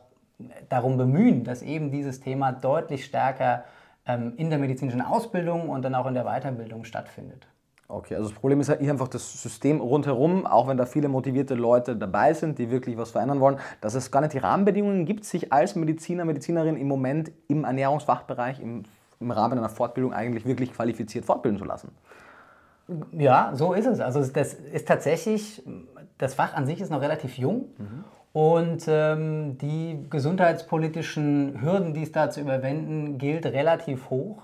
darum 0.68 0.96
bemühen, 0.96 1.44
dass 1.44 1.62
eben 1.62 1.90
dieses 1.90 2.20
Thema 2.20 2.52
deutlich 2.52 3.04
stärker 3.04 3.64
ähm, 4.06 4.34
in 4.36 4.50
der 4.50 4.58
medizinischen 4.58 5.00
Ausbildung 5.00 5.68
und 5.68 5.82
dann 5.82 5.94
auch 5.94 6.06
in 6.06 6.14
der 6.14 6.24
Weiterbildung 6.24 6.84
stattfindet. 6.84 7.46
Okay, 7.86 8.14
also 8.14 8.30
das 8.30 8.38
Problem 8.38 8.60
ist 8.60 8.68
ja 8.68 8.76
hier 8.78 8.90
einfach 8.90 9.08
das 9.08 9.42
System 9.42 9.80
rundherum, 9.80 10.46
auch 10.46 10.68
wenn 10.68 10.78
da 10.78 10.86
viele 10.86 11.08
motivierte 11.08 11.54
Leute 11.54 11.94
dabei 11.94 12.32
sind, 12.32 12.58
die 12.58 12.70
wirklich 12.70 12.96
was 12.96 13.10
verändern 13.10 13.40
wollen, 13.40 13.58
dass 13.82 13.94
es 13.94 14.10
gar 14.10 14.22
nicht 14.22 14.32
die 14.32 14.38
Rahmenbedingungen 14.38 15.04
gibt, 15.04 15.24
sich 15.24 15.52
als 15.52 15.74
Mediziner, 15.74 16.24
Medizinerin 16.24 16.76
im 16.76 16.88
Moment 16.88 17.30
im 17.46 17.64
Ernährungsfachbereich, 17.64 18.58
im, 18.60 18.84
im 19.20 19.30
Rahmen 19.30 19.58
einer 19.58 19.68
Fortbildung 19.68 20.14
eigentlich 20.14 20.46
wirklich 20.46 20.72
qualifiziert 20.72 21.26
fortbilden 21.26 21.58
zu 21.58 21.66
lassen. 21.66 21.92
Ja, 23.12 23.52
so 23.54 23.72
ist 23.72 23.86
es. 23.86 24.00
Also 24.00 24.24
das 24.24 24.54
ist 24.54 24.88
tatsächlich, 24.88 25.62
das 26.18 26.34
Fach 26.34 26.54
an 26.54 26.66
sich 26.66 26.80
ist 26.80 26.90
noch 26.90 27.00
relativ 27.00 27.38
jung. 27.38 27.66
Mhm. 27.78 28.04
Und 28.32 28.84
ähm, 28.88 29.58
die 29.58 30.06
gesundheitspolitischen 30.10 31.62
Hürden, 31.62 31.94
die 31.94 32.02
es 32.02 32.10
da 32.10 32.30
zu 32.30 32.40
überwinden, 32.40 33.16
gilt 33.16 33.46
relativ 33.46 34.10
hoch. 34.10 34.42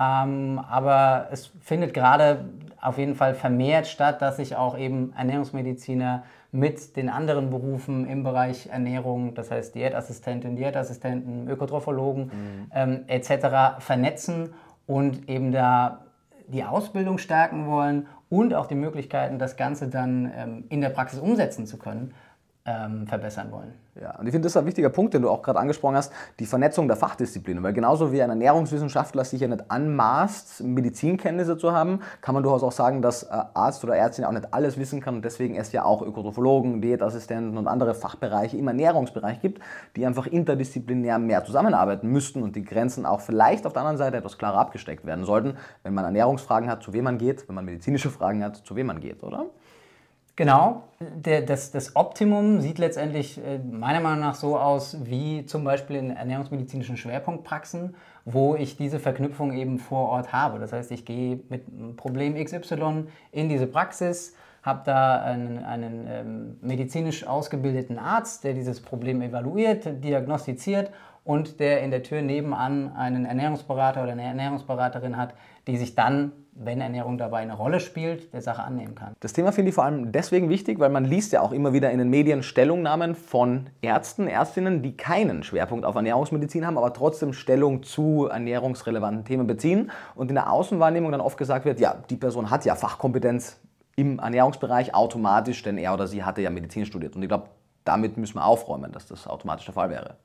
Ähm, 0.00 0.60
aber 0.68 1.28
es 1.30 1.52
findet 1.60 1.94
gerade 1.94 2.46
auf 2.80 2.98
jeden 2.98 3.14
Fall 3.14 3.34
vermehrt 3.34 3.86
statt, 3.86 4.20
dass 4.20 4.38
sich 4.38 4.56
auch 4.56 4.76
eben 4.76 5.12
Ernährungsmediziner 5.16 6.24
mit 6.50 6.96
den 6.96 7.08
anderen 7.08 7.50
Berufen 7.50 8.08
im 8.08 8.24
Bereich 8.24 8.66
Ernährung, 8.66 9.34
das 9.34 9.50
heißt 9.50 9.74
Diätassistentin, 9.74 10.56
Diätassistenten, 10.56 11.48
Ökotrophologen 11.48 12.24
mhm. 12.24 12.70
ähm, 12.74 13.04
etc. 13.06 13.78
vernetzen 13.78 14.54
und 14.86 15.28
eben 15.28 15.52
da 15.52 16.00
die 16.50 16.64
Ausbildung 16.64 17.18
stärken 17.18 17.66
wollen 17.66 18.06
und 18.28 18.54
auch 18.54 18.66
die 18.66 18.74
Möglichkeiten, 18.74 19.38
das 19.38 19.56
Ganze 19.56 19.88
dann 19.88 20.30
ähm, 20.34 20.64
in 20.68 20.80
der 20.80 20.90
Praxis 20.90 21.18
umsetzen 21.18 21.66
zu 21.66 21.78
können, 21.78 22.12
ähm, 22.66 23.06
verbessern 23.06 23.50
wollen. 23.50 23.72
Ja, 24.00 24.16
und 24.18 24.26
ich 24.26 24.32
finde, 24.32 24.46
das 24.46 24.52
ist 24.52 24.56
ein 24.56 24.66
wichtiger 24.66 24.88
Punkt, 24.88 25.14
den 25.14 25.22
du 25.22 25.30
auch 25.30 25.42
gerade 25.42 25.58
angesprochen 25.58 25.96
hast, 25.96 26.12
die 26.38 26.46
Vernetzung 26.46 26.86
der 26.86 26.96
Fachdisziplinen. 26.96 27.62
Weil 27.62 27.72
genauso 27.72 28.12
wie 28.12 28.22
ein 28.22 28.30
Ernährungswissenschaftler 28.30 29.24
sich 29.24 29.40
ja 29.40 29.48
nicht 29.48 29.70
anmaßt, 29.70 30.62
Medizinkenntnisse 30.62 31.58
zu 31.58 31.72
haben, 31.72 32.00
kann 32.20 32.34
man 32.34 32.42
durchaus 32.42 32.62
auch 32.62 32.72
sagen, 32.72 33.02
dass 33.02 33.24
äh, 33.24 33.28
Arzt 33.54 33.82
oder 33.82 33.96
Ärztin 33.96 34.24
auch 34.24 34.32
nicht 34.32 34.54
alles 34.54 34.78
wissen 34.78 35.00
kann. 35.00 35.16
Und 35.16 35.24
deswegen 35.24 35.56
es 35.56 35.72
ja 35.72 35.84
auch 35.84 36.02
Ökotrophologen, 36.02 36.80
Diätassistenten 36.80 37.58
und 37.58 37.66
andere 37.66 37.94
Fachbereiche 37.94 38.56
im 38.56 38.68
Ernährungsbereich 38.68 39.40
gibt, 39.40 39.60
die 39.96 40.06
einfach 40.06 40.26
interdisziplinär 40.26 41.18
mehr 41.18 41.44
zusammenarbeiten 41.44 42.08
müssten 42.08 42.42
und 42.42 42.56
die 42.56 42.64
Grenzen 42.64 43.06
auch 43.06 43.20
vielleicht 43.20 43.66
auf 43.66 43.72
der 43.72 43.82
anderen 43.82 43.98
Seite 43.98 44.18
etwas 44.18 44.38
klarer 44.38 44.58
abgesteckt 44.58 45.04
werden 45.04 45.24
sollten, 45.24 45.56
wenn 45.82 45.94
man 45.94 46.04
Ernährungsfragen 46.04 46.70
hat, 46.70 46.82
zu 46.82 46.92
wem 46.92 47.04
man 47.04 47.18
geht, 47.18 47.48
wenn 47.48 47.54
man 47.54 47.64
medizinische 47.64 48.10
Fragen 48.10 48.44
hat, 48.44 48.56
zu 48.56 48.76
wem 48.76 48.86
man 48.86 49.00
geht, 49.00 49.22
oder? 49.22 49.46
Genau, 50.36 50.84
Der, 51.00 51.42
das, 51.42 51.70
das, 51.70 51.96
Optimum 51.96 52.60
sieht 52.60 52.78
letztendlich 52.78 53.38
äh, 53.44 53.58
meiner 53.58 54.00
Meinung 54.00 54.20
nach 54.20 54.34
so 54.34 54.58
aus 54.58 54.96
wie 55.04 55.44
zum 55.44 55.64
Beispiel 55.64 55.96
in 55.96 56.10
ernährungsmedizinischen 56.10 56.96
Schwerpunktpraxen, 56.96 57.94
wo 58.24 58.54
ich 58.54 58.76
diese 58.76 59.00
Verknüpfung 59.00 59.52
eben 59.52 59.78
vor 59.78 60.08
Ort 60.08 60.32
habe. 60.32 60.58
Das 60.58 60.72
heißt, 60.72 60.92
ich 60.92 61.04
gehe 61.04 61.40
mit 61.48 61.96
Problem 61.96 62.42
XY 62.42 63.06
in 63.32 63.48
diese 63.48 63.66
Praxis, 63.66 64.34
habe 64.62 64.82
da 64.84 65.22
einen, 65.22 65.58
einen 65.64 66.06
ähm, 66.08 66.56
medizinisch 66.60 67.26
ausgebildeten 67.26 67.98
Arzt, 67.98 68.44
der 68.44 68.54
dieses 68.54 68.80
Problem 68.80 69.22
evaluiert, 69.22 70.04
diagnostiziert 70.04 70.90
und 71.24 71.60
der 71.60 71.82
in 71.82 71.90
der 71.90 72.02
Tür 72.02 72.22
nebenan 72.22 72.94
einen 72.96 73.24
Ernährungsberater 73.24 74.02
oder 74.02 74.12
eine 74.12 74.24
Ernährungsberaterin 74.24 75.16
hat, 75.16 75.34
die 75.66 75.76
sich 75.76 75.94
dann 75.94 76.32
wenn 76.62 76.80
Ernährung 76.80 77.16
dabei 77.16 77.38
eine 77.38 77.54
Rolle 77.54 77.80
spielt, 77.80 78.32
der 78.34 78.42
Sache 78.42 78.62
annehmen 78.62 78.94
kann. 78.94 79.14
Das 79.20 79.32
Thema 79.32 79.50
finde 79.50 79.70
ich 79.70 79.74
vor 79.74 79.84
allem 79.84 80.12
deswegen 80.12 80.50
wichtig, 80.50 80.78
weil 80.78 80.90
man 80.90 81.04
liest 81.04 81.32
ja 81.32 81.40
auch 81.40 81.52
immer 81.52 81.72
wieder 81.72 81.90
in 81.90 81.98
den 81.98 82.10
Medien 82.10 82.42
Stellungnahmen 82.42 83.14
von 83.14 83.70
Ärzten, 83.80 84.26
Ärztinnen, 84.26 84.82
die 84.82 84.96
keinen 84.96 85.42
Schwerpunkt 85.42 85.86
auf 85.86 85.94
Ernährungsmedizin 85.94 86.66
haben, 86.66 86.76
aber 86.76 86.92
trotzdem 86.92 87.32
Stellung 87.32 87.82
zu 87.82 88.28
ernährungsrelevanten 88.30 89.24
Themen 89.24 89.46
beziehen 89.46 89.90
und 90.14 90.28
in 90.28 90.34
der 90.34 90.52
Außenwahrnehmung 90.52 91.10
dann 91.12 91.22
oft 91.22 91.38
gesagt 91.38 91.64
wird, 91.64 91.80
ja, 91.80 91.94
die 92.10 92.16
Person 92.16 92.50
hat 92.50 92.64
ja 92.66 92.74
Fachkompetenz 92.74 93.58
im 93.96 94.18
Ernährungsbereich 94.18 94.94
automatisch, 94.94 95.62
denn 95.62 95.78
er 95.78 95.94
oder 95.94 96.06
sie 96.06 96.24
hatte 96.24 96.42
ja 96.42 96.50
Medizin 96.50 96.84
studiert. 96.84 97.16
Und 97.16 97.22
ich 97.22 97.28
glaube, 97.28 97.48
damit 97.84 98.18
müssen 98.18 98.34
wir 98.34 98.44
aufräumen, 98.44 98.92
dass 98.92 99.06
das 99.06 99.26
automatisch 99.26 99.64
der 99.64 99.74
Fall 99.74 99.88
wäre. 99.88 100.16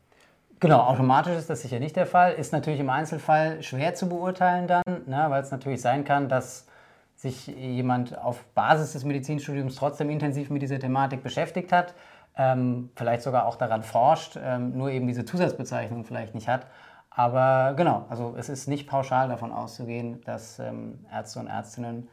Genau, 0.60 0.80
automatisch 0.80 1.36
ist 1.36 1.50
das 1.50 1.62
sicher 1.62 1.80
nicht 1.80 1.96
der 1.96 2.06
Fall. 2.06 2.34
Ist 2.34 2.54
natürlich 2.54 2.80
im 2.80 2.90
Einzelfall 2.90 3.62
schwer 3.62 3.94
zu 3.94 4.08
beurteilen 4.08 4.68
dann, 4.68 4.84
ne, 5.06 5.26
weil 5.30 5.44
es 5.44 5.52
natürlich 5.52 5.82
sein 5.82 6.06
kann, 6.06 6.30
dass 6.30 6.68
sich 7.16 7.48
jemand 7.48 8.18
auf 8.18 8.44
Basis 8.54 8.94
des 8.94 9.04
Medizinstudiums 9.04 9.76
trotzdem 9.76 10.10
intensiv 10.10 10.50
mit 10.50 10.62
dieser 10.62 10.80
Thematik 10.80 11.24
beschäftigt 11.24 11.72
hat, 11.72 11.94
ähm, 12.38 12.90
vielleicht 12.96 13.24
sogar 13.24 13.46
auch 13.48 13.56
daran 13.56 13.84
forscht, 13.84 14.38
ähm, 14.42 14.78
nur 14.78 14.90
eben 14.92 15.08
diese 15.08 15.26
Zusatzbezeichnung 15.26 16.06
vielleicht 16.06 16.36
nicht 16.36 16.48
hat. 16.48 16.68
Aber 17.10 17.74
genau, 17.76 18.06
also 18.10 18.36
es 18.38 18.50
ist 18.50 18.68
nicht 18.68 18.88
pauschal 18.88 19.30
davon 19.30 19.52
auszugehen, 19.52 20.22
dass 20.26 20.60
ähm, 20.60 21.06
Ärzte 21.12 21.40
und 21.40 21.48
Ärztinnen 21.48 22.10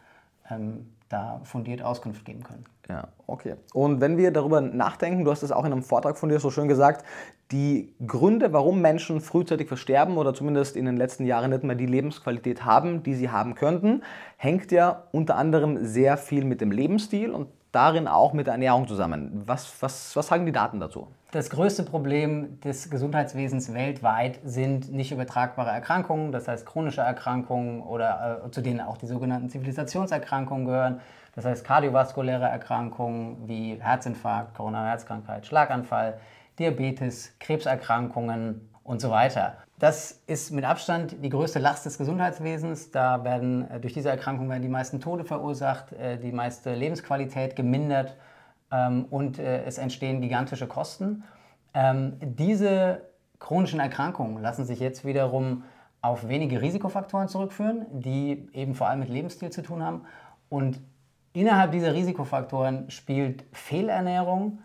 ähm, 0.49 0.95
da 1.13 1.41
fundiert 1.45 1.83
Auskunft 1.83 2.25
geben 2.25 2.43
können. 2.43 2.65
Ja, 2.89 3.09
okay. 3.27 3.57
Und 3.75 4.01
wenn 4.01 4.17
wir 4.17 4.33
darüber 4.33 4.61
nachdenken, 4.61 5.25
du 5.25 5.31
hast 5.31 5.43
es 5.43 5.53
auch 5.53 5.65
in 5.65 5.73
einem 5.73 5.83
Vortrag 5.83 6.17
von 6.17 6.31
dir 6.31 6.41
so 6.41 6.51
schön 6.51 6.69
gesagt, 6.69 7.05
die 7.51 7.95
Gründe, 8.07 8.53
warum 8.53 8.81
Menschen 8.81 9.21
frühzeitig 9.21 9.69
versterben 9.69 10.17
oder 10.17 10.33
zumindest 10.33 10.75
in 10.75 10.87
den 10.87 10.97
letzten 10.97 11.27
Jahren 11.27 11.51
nicht 11.51 11.65
mehr 11.65 11.77
die 11.77 11.87
Lebensqualität 11.87 12.65
haben, 12.65 13.03
die 13.03 13.15
sie 13.15 13.31
haben 13.31 13.55
könnten, 13.55 14.03
hängt 14.37 14.73
ja 14.73 15.05
unter 15.13 15.37
anderem 15.37 15.85
sehr 15.85 16.17
viel 16.17 16.45
mit 16.45 16.61
dem 16.63 16.73
Lebensstil 16.73 17.31
und 17.31 17.49
darin 17.73 18.07
auch 18.07 18.33
mit 18.33 18.47
der 18.47 18.55
Ernährung 18.55 18.87
zusammen. 18.87 19.43
Was, 19.47 19.83
was, 19.83 20.15
was 20.15 20.27
sagen 20.27 20.47
die 20.47 20.53
Daten 20.53 20.79
dazu? 20.79 21.09
Das 21.33 21.49
größte 21.49 21.83
Problem 21.83 22.61
des 22.61 22.91
Gesundheitswesens 22.91 23.73
weltweit 23.73 24.39
sind 24.45 24.93
nicht 24.93 25.13
übertragbare 25.13 25.71
Erkrankungen, 25.71 26.31
das 26.31 26.47
heißt 26.47 26.67
chronische 26.67 27.01
Erkrankungen 27.01 27.83
oder 27.83 28.43
äh, 28.45 28.51
zu 28.51 28.61
denen 28.61 28.81
auch 28.81 28.99
die 28.99 29.07
sogenannten 29.07 29.49
Zivilisationserkrankungen 29.49 30.67
gehören. 30.67 31.01
Das 31.35 31.47
heißt 31.47 31.65
kardiovaskuläre 31.65 32.45
Erkrankungen 32.45 33.49
wie 33.49 33.81
Herzinfarkt, 33.81 34.55
koronare 34.55 34.89
Herzkrankheit, 34.89 35.47
Schlaganfall, 35.47 36.19
Diabetes, 36.59 37.33
Krebserkrankungen 37.41 38.69
und 38.85 39.01
so 39.01 39.11
weiter. 39.11 39.59
Das 39.79 40.23
ist 40.27 40.53
mit 40.53 40.65
Abstand 40.65 41.17
die 41.25 41.29
größte 41.29 41.59
Last 41.59 41.87
des 41.87 41.99
Gesundheitswesens. 41.99 42.91
Da 42.91 43.25
werden 43.25 43.71
äh, 43.71 43.81
durch 43.81 43.93
diese 43.93 44.11
Erkrankung 44.11 44.49
werden 44.49 44.63
die 44.63 44.69
meisten 44.69 45.01
Tode 45.01 45.25
verursacht, 45.25 45.93
äh, 45.93 46.19
die 46.19 46.33
meiste 46.33 46.75
Lebensqualität 46.75 47.57
gemindert 47.57 48.17
ähm, 48.71 49.07
und 49.11 49.39
äh, 49.39 49.65
es 49.65 49.79
entstehen 49.79 50.21
gigantische 50.21 50.67
Kosten. 50.67 51.25
Ähm, 51.75 52.17
diese 52.21 53.03
chronischen 53.39 53.81
Erkrankungen 53.81 54.43
lassen 54.43 54.65
sich 54.65 54.79
jetzt 54.79 55.05
wiederum 55.05 55.65
auf 56.01 56.29
wenige 56.29 56.61
Risikofaktoren 56.61 57.29
zurückführen, 57.29 57.87
die 57.93 58.49
eben 58.53 58.75
vor 58.75 58.89
allem 58.89 59.01
mit 59.01 59.09
Lebensstil 59.09 59.51
zu 59.51 59.63
tun 59.63 59.83
haben. 59.83 60.03
Und 60.49 60.81
Innerhalb 61.35 61.73
dieser 61.73 61.95
Risikofaktoren 61.95 62.91
spielt 62.91 63.45
Fehlernährung 63.53 64.59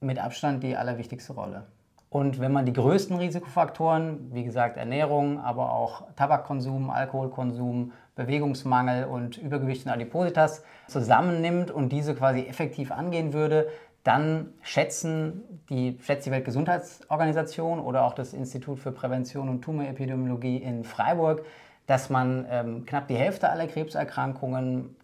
mit 0.00 0.20
Abstand 0.20 0.62
die 0.62 0.76
allerwichtigste 0.76 1.32
Rolle. 1.32 1.66
Und 2.08 2.38
wenn 2.40 2.52
man 2.52 2.64
die 2.64 2.72
größten 2.72 3.16
Risikofaktoren, 3.16 4.30
wie 4.32 4.44
gesagt 4.44 4.76
Ernährung, 4.76 5.40
aber 5.40 5.72
auch 5.72 6.04
Tabakkonsum, 6.14 6.88
Alkoholkonsum, 6.88 7.92
Bewegungsmangel 8.14 9.04
und 9.04 9.36
Übergewicht 9.36 9.86
und 9.86 9.92
Adipositas 9.92 10.62
zusammennimmt 10.88 11.70
und 11.70 11.90
diese 11.90 12.14
quasi 12.14 12.46
effektiv 12.46 12.92
angehen 12.92 13.32
würde, 13.32 13.68
dann 14.04 14.50
schätzen 14.62 15.42
die, 15.68 15.98
schätzt 16.00 16.26
die 16.26 16.30
Weltgesundheitsorganisation 16.30 17.80
oder 17.80 18.04
auch 18.04 18.14
das 18.14 18.34
Institut 18.34 18.78
für 18.78 18.92
Prävention 18.92 19.48
und 19.48 19.62
Tumorepidemiologie 19.62 20.58
in 20.58 20.84
Freiburg, 20.84 21.44
dass 21.86 22.08
man 22.08 22.46
ähm, 22.48 22.86
knapp 22.86 23.08
die 23.08 23.16
Hälfte 23.16 23.48
aller 23.48 23.66
Krebserkrankungen, 23.66 24.96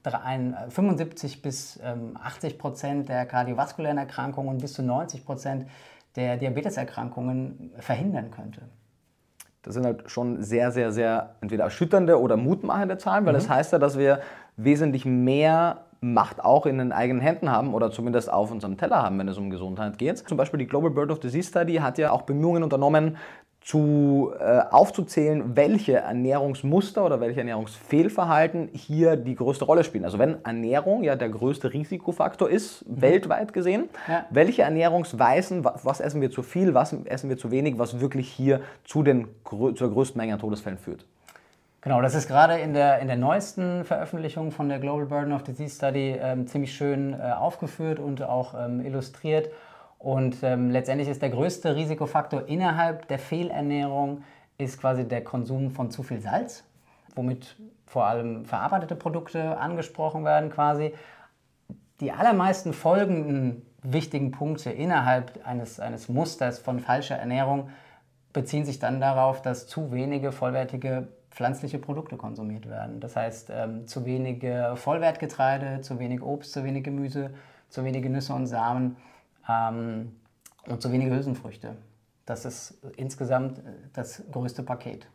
75 0.69 1.43
bis 1.43 1.81
ähm, 1.83 2.17
80 2.23 2.59
Prozent 2.59 3.09
der 3.09 3.27
kardiovaskulären 3.27 3.99
Erkrankungen 3.99 4.51
und 4.51 4.61
bis 4.61 4.75
zu 4.75 4.83
90 4.83 5.25
Prozent 5.25 5.67
der 6.17 6.37
Diabeteserkrankungen 6.37 7.73
verhindern 7.79 8.31
könnte. 8.31 8.63
Das 9.63 9.75
sind 9.75 9.85
halt 9.85 10.11
schon 10.11 10.43
sehr, 10.43 10.73
sehr, 10.73 10.91
sehr 10.93 11.37
entweder 11.41 11.65
erschütternde 11.65 12.21
oder 12.21 12.37
mutmachende 12.37 12.99
Zahlen, 12.99 13.25
weil 13.25 13.33
mhm. 13.33 13.39
das 13.39 13.49
heißt 13.49 13.73
ja, 13.73 13.79
dass 13.79 13.97
wir 13.97 14.21
wesentlich 14.57 15.05
mehr 15.05 15.85
Macht 16.05 16.45
auch 16.45 16.67
in 16.67 16.79
den 16.79 16.91
eigenen 16.91 17.23
Händen 17.23 17.49
haben 17.49 17.75
oder 17.75 17.93
zumindest 17.93 18.31
auf 18.31 18.51
unserem 18.51 18.77
Teller 18.77 19.05
haben, 19.05 19.21
wenn 19.21 19.29
es 19.29 19.39
um 19.39 19.51
Gesundheit 19.51 19.99
geht. 19.99 20.19
Zum 20.19 20.37
Beispiel 20.37 20.59
die 20.59 20.67
Global 20.67 20.91
Bird 20.91 21.13
of 21.13 21.21
Disease 21.21 21.49
Study 21.49 21.77
hat 21.77 21.97
ja 21.97 22.11
auch 22.11 22.23
Bemühungen 22.23 22.65
unternommen, 22.65 23.19
zu, 23.65 24.33
äh, 24.39 24.61
aufzuzählen, 24.71 25.57
welche 25.57 25.95
Ernährungsmuster 25.95 27.05
oder 27.05 27.21
welche 27.21 27.41
Ernährungsfehlverhalten 27.41 28.71
hier 28.73 29.17
die 29.17 29.35
größte 29.35 29.65
Rolle 29.65 29.85
spielen. 29.85 30.05
Also 30.05 30.19
wenn 30.19 30.45
Ernährung 30.45 31.05
ja 31.05 31.15
der 31.15 31.29
größte 31.29 31.73
Risikofaktor 31.73 32.51
ist, 32.51 32.89
mhm. 32.89 33.03
weltweit 33.03 33.53
gesehen, 33.53 33.89
ja. 34.09 34.27
welche 34.31 34.63
Ernährungsweisen, 34.63 35.65
was 35.65 36.01
essen 36.01 36.21
wir 36.21 36.31
zu 36.31 36.43
viel, 36.43 36.75
was 36.75 36.93
essen 37.05 37.31
wir 37.31 37.39
zu 37.39 37.51
wenig, 37.51 37.79
was 37.79 38.01
wirklich 38.01 38.29
hier 38.29 38.61
zu 38.85 39.03
den, 39.03 39.29
zur 39.49 39.93
größten 39.93 40.19
Menge 40.19 40.35
an 40.35 40.41
Todesfällen 40.41 40.79
führt? 40.79 41.05
Genau, 41.83 42.01
das 42.01 42.15
ist 42.15 42.29
gerade 42.29 42.59
in 42.59 42.75
der, 42.75 43.01
in 43.01 43.09
der 43.09 43.17
neuesten 43.17 43.85
Veröffentlichung 43.85 44.53
von 44.53 44.69
der 44.69 44.79
Global 44.79 45.07
Burden 45.07 45.33
of 45.33 45.43
Disease 45.43 45.75
Study 45.75 46.17
ähm, 46.21 46.47
ziemlich 46.47 46.75
schön 46.75 47.13
äh, 47.13 47.33
aufgeführt 47.33 47.99
und 47.99 48.23
auch 48.23 48.55
ähm, 48.55 48.85
illustriert. 48.85 49.51
Und 50.03 50.43
ähm, 50.43 50.71
letztendlich 50.71 51.09
ist 51.09 51.23
der 51.23 51.31
größte 51.31 51.77
Risikofaktor 51.77 52.49
innerhalb 52.49 53.07
der 53.07 53.21
Fehlernährung 53.21 54.25
ist 54.59 54.81
quasi 54.81 55.07
der 55.07 55.23
Konsum 55.23 55.71
von 55.71 55.93
zu 55.93 56.03
viel 56.03 56.21
Salz, 56.21 56.65
womit 57.15 57.57
vor 57.87 58.07
allem 58.07 58.45
verarbeitete 58.45 58.97
Produkte 58.97 59.59
angesprochen 59.59 60.25
werden 60.25 60.51
quasi. 60.51 60.93
Die 62.01 62.11
allermeisten 62.11 62.73
folgenden 62.73 63.65
wichtigen 63.85 64.33
Punkte 64.33 64.71
innerhalb 64.71 65.47
eines, 65.47 65.79
eines 65.79 66.09
Musters 66.09 66.59
von 66.59 66.81
falscher 66.81 67.17
Ernährung 67.17 67.71
beziehen 68.33 68.65
sich 68.65 68.81
dann 68.81 69.01
darauf, 69.01 69.41
dass 69.41 69.69
zu 69.69 69.93
wenige 69.93 70.33
vollwertige 70.33 71.07
pflanzliche 71.31 71.79
Produkte 71.79 72.17
konsumiert 72.17 72.69
werden. 72.69 72.99
Das 72.99 73.15
heißt, 73.15 73.51
ähm, 73.55 73.87
zu 73.87 74.05
wenige 74.05 74.73
Vollwertgetreide, 74.75 75.81
zu 75.81 76.01
wenig 76.01 76.23
Obst, 76.23 76.53
zu 76.53 76.65
wenig 76.65 76.83
Gemüse, 76.83 77.31
zu 77.69 77.85
wenige 77.85 78.11
Nüsse 78.11 78.35
und 78.35 78.47
Samen 78.47 78.97
ähm, 79.49 80.13
und 80.67 80.81
zu 80.81 80.93
wenige 80.93 81.15
Hülsenfrüchte. 81.15 81.77
Das 82.27 82.45
ist 82.45 82.79
insgesamt 82.97 83.59
äh, 83.59 83.63
das 83.93 84.23
größte 84.31 84.63
Paket. 84.63 85.07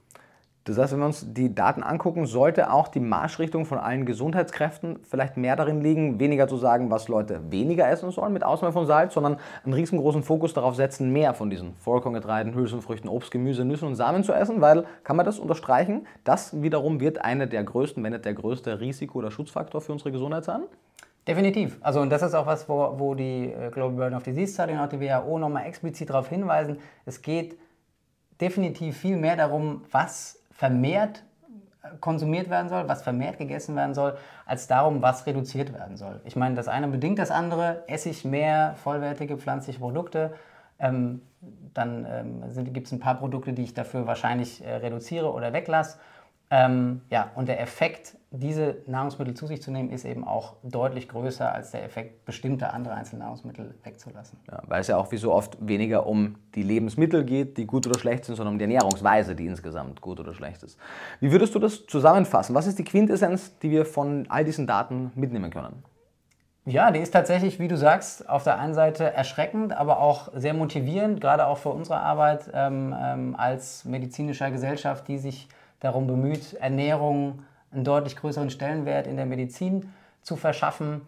Das 0.67 0.77
heißt, 0.77 0.91
wenn 0.91 0.99
wir 0.99 1.05
uns 1.05 1.33
die 1.33 1.55
Daten 1.55 1.81
angucken, 1.81 2.25
sollte 2.25 2.73
auch 2.73 2.89
die 2.89 2.99
Marschrichtung 2.99 3.65
von 3.65 3.77
allen 3.77 4.05
Gesundheitskräften 4.05 4.99
vielleicht 5.03 5.37
mehr 5.37 5.55
darin 5.55 5.79
liegen, 5.79 6.19
weniger 6.19 6.49
zu 6.49 6.57
sagen, 6.57 6.91
was 6.91 7.07
Leute 7.07 7.39
weniger 7.49 7.89
essen 7.89 8.11
sollen, 8.11 8.33
mit 8.33 8.43
Ausnahme 8.43 8.73
von 8.73 8.85
Salz, 8.85 9.13
sondern 9.13 9.37
einen 9.63 9.73
riesengroßen 9.73 10.23
Fokus 10.23 10.53
darauf 10.53 10.75
setzen, 10.75 11.13
mehr 11.13 11.33
von 11.33 11.49
diesen 11.49 11.73
Vollkorngetreiden, 11.75 12.53
Hülsenfrüchten, 12.53 13.09
Obst, 13.09 13.31
Gemüse, 13.31 13.63
Nüssen 13.63 13.87
und 13.87 13.95
Samen 13.95 14.25
zu 14.25 14.33
essen, 14.33 14.59
weil, 14.59 14.83
kann 15.05 15.15
man 15.15 15.25
das 15.25 15.39
unterstreichen, 15.39 16.05
das 16.25 16.61
wiederum 16.61 16.99
wird 16.99 17.23
eine 17.23 17.47
der 17.47 17.63
größten, 17.63 18.03
wenn 18.03 18.11
nicht 18.11 18.25
der 18.25 18.33
größte 18.33 18.81
Risiko- 18.81 19.19
oder 19.19 19.31
Schutzfaktor 19.31 19.79
für 19.79 19.93
unsere 19.93 20.11
Gesundheit 20.11 20.43
sein? 20.43 20.63
Definitiv. 21.27 21.77
Also 21.81 21.99
und 21.99 22.09
das 22.09 22.21
ist 22.21 22.33
auch 22.33 22.45
was, 22.45 22.69
wo, 22.69 22.97
wo 22.97 23.13
die 23.13 23.51
äh, 23.51 23.69
Global 23.69 23.97
Burden 23.97 24.15
of 24.15 24.23
Disease 24.23 24.53
Study 24.53 24.73
und 24.73 24.79
auch 24.79 24.87
die 24.87 24.99
WHO 24.99 25.37
nochmal 25.37 25.65
explizit 25.65 26.09
darauf 26.09 26.29
hinweisen. 26.29 26.77
Es 27.05 27.21
geht 27.21 27.57
definitiv 28.39 28.97
viel 28.97 29.17
mehr 29.17 29.35
darum, 29.35 29.83
was 29.91 30.41
vermehrt 30.51 31.23
äh, 31.83 31.89
konsumiert 31.99 32.49
werden 32.49 32.69
soll, 32.69 32.87
was 32.87 33.01
vermehrt 33.01 33.37
gegessen 33.37 33.75
werden 33.75 33.93
soll, 33.93 34.17
als 34.45 34.67
darum, 34.67 35.01
was 35.01 35.25
reduziert 35.25 35.73
werden 35.73 35.97
soll. 35.97 36.21
Ich 36.23 36.37
meine, 36.37 36.55
das 36.55 36.69
eine 36.69 36.87
bedingt 36.87 37.19
das 37.19 37.29
andere. 37.29 37.83
Esse 37.87 38.09
ich 38.09 38.23
mehr 38.23 38.75
vollwertige 38.81 39.37
pflanzliche 39.37 39.79
Produkte, 39.79 40.33
ähm, 40.79 41.21
dann 41.73 42.07
ähm, 42.09 42.73
gibt 42.73 42.87
es 42.87 42.93
ein 42.93 42.99
paar 42.99 43.15
Produkte, 43.15 43.51
die 43.51 43.63
ich 43.63 43.73
dafür 43.73 44.07
wahrscheinlich 44.07 44.65
äh, 44.65 44.75
reduziere 44.75 45.33
oder 45.33 45.51
weglasse. 45.51 45.99
Ähm, 46.49 47.01
ja, 47.09 47.31
und 47.35 47.49
der 47.49 47.59
Effekt, 47.59 48.15
diese 48.31 48.77
Nahrungsmittel 48.87 49.33
zu 49.33 49.47
sich 49.47 49.61
zu 49.61 49.69
nehmen, 49.69 49.89
ist 49.89 50.05
eben 50.05 50.23
auch 50.25 50.55
deutlich 50.63 51.09
größer 51.09 51.51
als 51.51 51.71
der 51.71 51.83
Effekt, 51.83 52.23
bestimmte 52.23 52.71
andere 52.71 52.93
Einzelnahrungsmittel 52.93 53.75
wegzulassen. 53.83 54.39
Ja, 54.49 54.61
weil 54.65 54.79
es 54.79 54.87
ja 54.87 54.95
auch 54.95 55.11
wie 55.11 55.17
so 55.17 55.33
oft 55.33 55.57
weniger 55.59 56.07
um 56.07 56.35
die 56.55 56.63
Lebensmittel 56.63 57.25
geht, 57.25 57.57
die 57.57 57.65
gut 57.65 57.85
oder 57.85 57.99
schlecht 57.99 58.23
sind, 58.23 58.35
sondern 58.35 58.55
um 58.55 58.59
die 58.59 58.63
Ernährungsweise, 58.63 59.35
die 59.35 59.45
insgesamt 59.45 59.99
gut 59.99 60.21
oder 60.21 60.33
schlecht 60.33 60.63
ist. 60.63 60.79
Wie 61.19 61.33
würdest 61.33 61.53
du 61.53 61.59
das 61.59 61.85
zusammenfassen? 61.85 62.55
Was 62.55 62.65
ist 62.65 62.79
die 62.79 62.85
Quintessenz, 62.85 63.59
die 63.59 63.69
wir 63.69 63.85
von 63.85 64.25
all 64.29 64.45
diesen 64.45 64.67
Daten 64.67 65.11
mitnehmen 65.15 65.51
können? 65.51 65.83
Ja, 66.63 66.91
die 66.91 66.99
ist 66.99 67.11
tatsächlich, 67.11 67.59
wie 67.59 67.69
du 67.69 67.77
sagst, 67.77 68.27
auf 68.27 68.43
der 68.43 68.59
einen 68.59 68.73
Seite 68.73 69.13
erschreckend, 69.13 69.71
aber 69.71 69.99
auch 69.99 70.29
sehr 70.35 70.53
motivierend, 70.53 71.21
gerade 71.21 71.47
auch 71.47 71.57
für 71.57 71.69
unsere 71.69 71.99
Arbeit 71.99 72.49
ähm, 72.53 72.93
ähm, 72.97 73.35
als 73.37 73.85
medizinischer 73.85 74.51
Gesellschaft, 74.51 75.07
die 75.07 75.17
sich 75.17 75.47
darum 75.79 76.07
bemüht, 76.07 76.53
Ernährung 76.53 77.43
einen 77.71 77.83
deutlich 77.83 78.15
größeren 78.15 78.49
Stellenwert 78.49 79.07
in 79.07 79.17
der 79.17 79.25
Medizin 79.25 79.91
zu 80.21 80.35
verschaffen. 80.35 81.01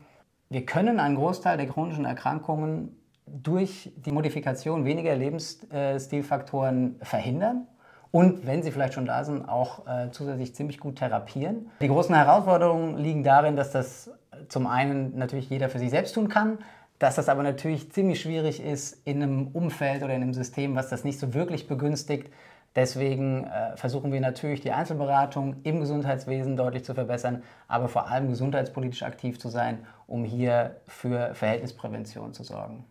Wir 0.49 0.65
können 0.65 0.99
einen 0.99 1.15
Großteil 1.15 1.57
der 1.57 1.67
chronischen 1.67 2.05
Erkrankungen 2.05 2.95
durch 3.25 3.91
die 3.95 4.11
Modifikation 4.11 4.85
weniger 4.85 5.15
Lebensstilfaktoren 5.15 6.95
verhindern 7.01 7.67
und 8.11 8.45
wenn 8.45 8.63
sie 8.63 8.71
vielleicht 8.71 8.95
schon 8.95 9.05
da 9.05 9.23
sind, 9.23 9.47
auch 9.47 9.85
äh, 9.85 10.09
zusätzlich 10.11 10.55
ziemlich 10.55 10.79
gut 10.79 10.97
therapieren. 10.97 11.69
Die 11.81 11.87
großen 11.87 12.15
Herausforderungen 12.15 12.97
liegen 12.97 13.23
darin, 13.23 13.55
dass 13.55 13.71
das 13.71 14.11
zum 14.47 14.65
einen 14.67 15.17
natürlich 15.17 15.49
jeder 15.49 15.69
für 15.69 15.79
sich 15.79 15.91
selbst 15.91 16.15
tun 16.15 16.27
kann, 16.27 16.57
dass 16.97 17.15
das 17.15 17.29
aber 17.29 17.43
natürlich 17.43 17.91
ziemlich 17.91 18.19
schwierig 18.19 18.63
ist 18.63 19.01
in 19.05 19.21
einem 19.21 19.47
Umfeld 19.47 20.03
oder 20.03 20.13
in 20.15 20.23
einem 20.23 20.33
System, 20.33 20.75
was 20.75 20.89
das 20.89 21.03
nicht 21.03 21.19
so 21.19 21.33
wirklich 21.33 21.67
begünstigt, 21.67 22.33
Deswegen 22.75 23.45
äh, 23.45 23.75
versuchen 23.75 24.11
wir 24.11 24.21
natürlich 24.21 24.61
die 24.61 24.71
Einzelberatung 24.71 25.57
im 25.63 25.79
Gesundheitswesen 25.79 26.55
deutlich 26.55 26.85
zu 26.85 26.93
verbessern, 26.93 27.43
aber 27.67 27.87
vor 27.87 28.07
allem 28.07 28.29
gesundheitspolitisch 28.29 29.03
aktiv 29.03 29.39
zu 29.39 29.49
sein, 29.49 29.85
um 30.07 30.23
hier 30.23 30.77
für 30.87 31.33
Verhältnisprävention 31.33 32.33
zu 32.33 32.43
sorgen. 32.43 32.85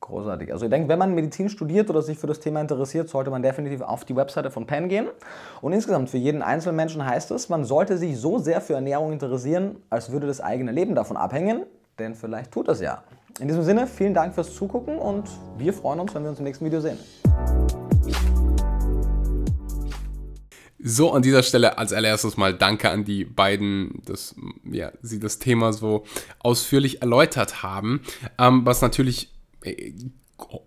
Großartig. 0.00 0.52
Also 0.52 0.66
ich 0.66 0.70
denke, 0.70 0.88
wenn 0.88 0.98
man 0.98 1.14
Medizin 1.14 1.48
studiert 1.48 1.90
oder 1.90 2.00
sich 2.00 2.16
für 2.16 2.28
das 2.28 2.38
Thema 2.38 2.60
interessiert, 2.60 3.08
sollte 3.08 3.30
man 3.30 3.42
definitiv 3.42 3.80
auf 3.80 4.04
die 4.04 4.14
Webseite 4.14 4.52
von 4.52 4.66
Penn 4.66 4.88
gehen. 4.88 5.08
Und 5.60 5.72
insgesamt 5.72 6.10
für 6.10 6.18
jeden 6.18 6.42
einzelnen 6.42 6.76
Menschen 6.76 7.04
heißt 7.04 7.32
es, 7.32 7.48
man 7.48 7.64
sollte 7.64 7.98
sich 7.98 8.16
so 8.18 8.38
sehr 8.38 8.60
für 8.60 8.74
Ernährung 8.74 9.12
interessieren, 9.12 9.76
als 9.90 10.12
würde 10.12 10.28
das 10.28 10.40
eigene 10.40 10.70
Leben 10.70 10.94
davon 10.94 11.16
abhängen, 11.16 11.64
denn 11.98 12.14
vielleicht 12.14 12.52
tut 12.52 12.68
das 12.68 12.80
ja. 12.80 13.02
In 13.40 13.48
diesem 13.48 13.62
Sinne, 13.62 13.86
vielen 13.86 14.14
Dank 14.14 14.34
fürs 14.34 14.54
Zugucken 14.54 14.98
und 14.98 15.24
wir 15.58 15.72
freuen 15.72 15.98
uns, 15.98 16.14
wenn 16.14 16.22
wir 16.22 16.30
uns 16.30 16.38
im 16.38 16.44
nächsten 16.44 16.64
Video 16.64 16.80
sehen. 16.80 16.98
So, 20.88 21.12
an 21.12 21.22
dieser 21.22 21.42
Stelle 21.42 21.78
als 21.78 21.92
allererstes 21.92 22.36
mal 22.36 22.54
danke 22.54 22.90
an 22.90 23.04
die 23.04 23.24
beiden, 23.24 24.02
dass 24.04 24.36
ja, 24.70 24.92
sie 25.02 25.18
das 25.18 25.40
Thema 25.40 25.72
so 25.72 26.04
ausführlich 26.38 27.02
erläutert 27.02 27.64
haben. 27.64 28.02
Ähm, 28.38 28.64
was 28.64 28.82
natürlich 28.82 29.30
äh, 29.62 29.94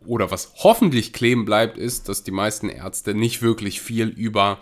oder 0.05 0.29
was 0.29 0.51
hoffentlich 0.55 1.13
kleben 1.13 1.45
bleibt, 1.45 1.77
ist, 1.77 2.09
dass 2.09 2.23
die 2.23 2.31
meisten 2.31 2.67
Ärzte 2.67 3.13
nicht 3.13 3.41
wirklich 3.41 3.79
viel 3.79 4.09
über 4.09 4.59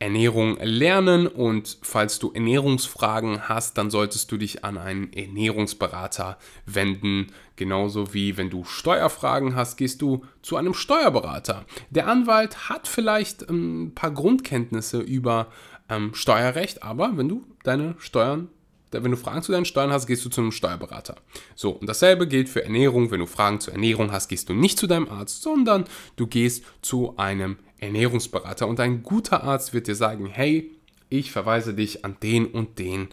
Ernährung 0.00 0.58
lernen 0.60 1.26
und 1.26 1.78
falls 1.82 2.20
du 2.20 2.30
Ernährungsfragen 2.32 3.48
hast, 3.48 3.78
dann 3.78 3.90
solltest 3.90 4.30
du 4.30 4.36
dich 4.36 4.64
an 4.64 4.78
einen 4.78 5.12
Ernährungsberater 5.12 6.38
wenden. 6.66 7.32
Genauso 7.56 8.14
wie 8.14 8.36
wenn 8.36 8.48
du 8.48 8.64
Steuerfragen 8.64 9.56
hast, 9.56 9.76
gehst 9.76 10.00
du 10.00 10.24
zu 10.40 10.56
einem 10.56 10.74
Steuerberater. 10.74 11.64
Der 11.90 12.06
Anwalt 12.06 12.68
hat 12.68 12.86
vielleicht 12.86 13.48
ähm, 13.48 13.86
ein 13.86 13.94
paar 13.94 14.12
Grundkenntnisse 14.12 15.00
über 15.00 15.48
ähm, 15.88 16.14
Steuerrecht, 16.14 16.84
aber 16.84 17.16
wenn 17.16 17.28
du 17.28 17.44
deine 17.64 17.96
Steuern 17.98 18.48
wenn 18.90 19.10
du 19.10 19.18
Fragen 19.18 19.42
zu 19.42 19.52
deinen 19.52 19.66
Steuern 19.66 19.92
hast, 19.92 20.06
gehst 20.06 20.24
du 20.24 20.30
zu 20.30 20.40
einem 20.40 20.50
Steuerberater. 20.52 21.16
So, 21.54 21.72
und 21.72 21.86
dasselbe 21.86 22.26
gilt 22.26 22.48
für 22.48 22.64
Ernährung. 22.64 23.10
Wenn 23.10 23.20
du 23.20 23.26
Fragen 23.26 23.60
zur 23.60 23.74
Ernährung 23.74 24.12
hast, 24.12 24.28
gehst 24.28 24.48
du 24.48 24.54
nicht 24.54 24.78
zu 24.78 24.86
deinem 24.86 25.08
Arzt, 25.08 25.42
sondern 25.42 25.84
du 26.16 26.26
gehst 26.26 26.64
zu 26.80 27.14
einem 27.18 27.58
Ernährungsberater. 27.80 28.66
Und 28.66 28.80
ein 28.80 29.02
guter 29.02 29.44
Arzt 29.44 29.72
wird 29.72 29.86
dir 29.86 29.94
sagen, 29.94 30.26
hey, 30.26 30.70
ich 31.08 31.30
verweise 31.32 31.74
dich 31.74 32.04
an 32.04 32.16
den 32.22 32.46
und 32.46 32.78
den, 32.78 33.08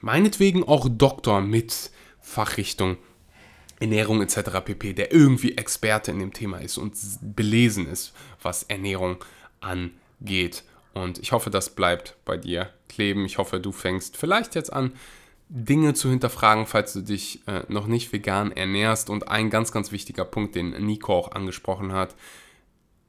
meinetwegen 0.00 0.64
auch 0.64 0.88
Doktor 0.88 1.40
mit 1.40 1.90
Fachrichtung 2.20 2.96
Ernährung 3.80 4.22
etc. 4.22 4.60
pp, 4.64 4.92
der 4.92 5.12
irgendwie 5.12 5.56
Experte 5.56 6.10
in 6.10 6.18
dem 6.18 6.32
Thema 6.32 6.58
ist 6.58 6.78
und 6.78 6.94
belesen 7.22 7.86
ist, 7.86 8.12
was 8.42 8.64
Ernährung 8.64 9.18
angeht. 9.60 10.64
Und 10.94 11.18
ich 11.18 11.32
hoffe, 11.32 11.50
das 11.50 11.70
bleibt 11.70 12.16
bei 12.24 12.36
dir 12.36 12.70
kleben. 12.88 13.24
Ich 13.24 13.38
hoffe, 13.38 13.60
du 13.60 13.70
fängst 13.70 14.16
vielleicht 14.16 14.54
jetzt 14.54 14.72
an, 14.72 14.92
Dinge 15.48 15.94
zu 15.94 16.10
hinterfragen, 16.10 16.66
falls 16.66 16.92
du 16.92 17.00
dich 17.00 17.46
äh, 17.46 17.62
noch 17.68 17.86
nicht 17.86 18.12
vegan 18.12 18.52
ernährst. 18.52 19.08
Und 19.08 19.28
ein 19.28 19.48
ganz, 19.48 19.72
ganz 19.72 19.92
wichtiger 19.92 20.24
Punkt, 20.24 20.54
den 20.54 20.70
Nico 20.84 21.14
auch 21.14 21.32
angesprochen 21.32 21.92
hat, 21.92 22.16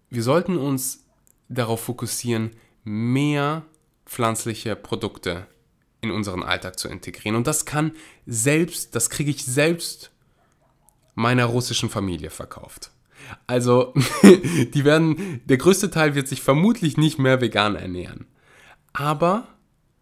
wir 0.09 0.23
sollten 0.23 0.57
uns 0.57 1.03
darauf 1.49 1.81
fokussieren, 1.81 2.51
mehr 2.83 3.63
pflanzliche 4.05 4.75
Produkte 4.75 5.47
in 6.01 6.11
unseren 6.11 6.43
Alltag 6.43 6.79
zu 6.79 6.87
integrieren. 6.87 7.35
Und 7.35 7.47
das 7.47 7.65
kann 7.65 7.91
selbst, 8.25 8.95
das 8.95 9.09
kriege 9.09 9.31
ich 9.31 9.45
selbst 9.45 10.11
meiner 11.15 11.45
russischen 11.45 11.89
Familie 11.89 12.29
verkauft. 12.29 12.91
Also, 13.47 13.93
die 14.23 14.85
werden, 14.85 15.41
der 15.45 15.57
größte 15.57 15.91
Teil 15.91 16.15
wird 16.15 16.27
sich 16.27 16.41
vermutlich 16.41 16.97
nicht 16.97 17.19
mehr 17.19 17.41
vegan 17.41 17.75
ernähren. 17.75 18.25
Aber 18.93 19.47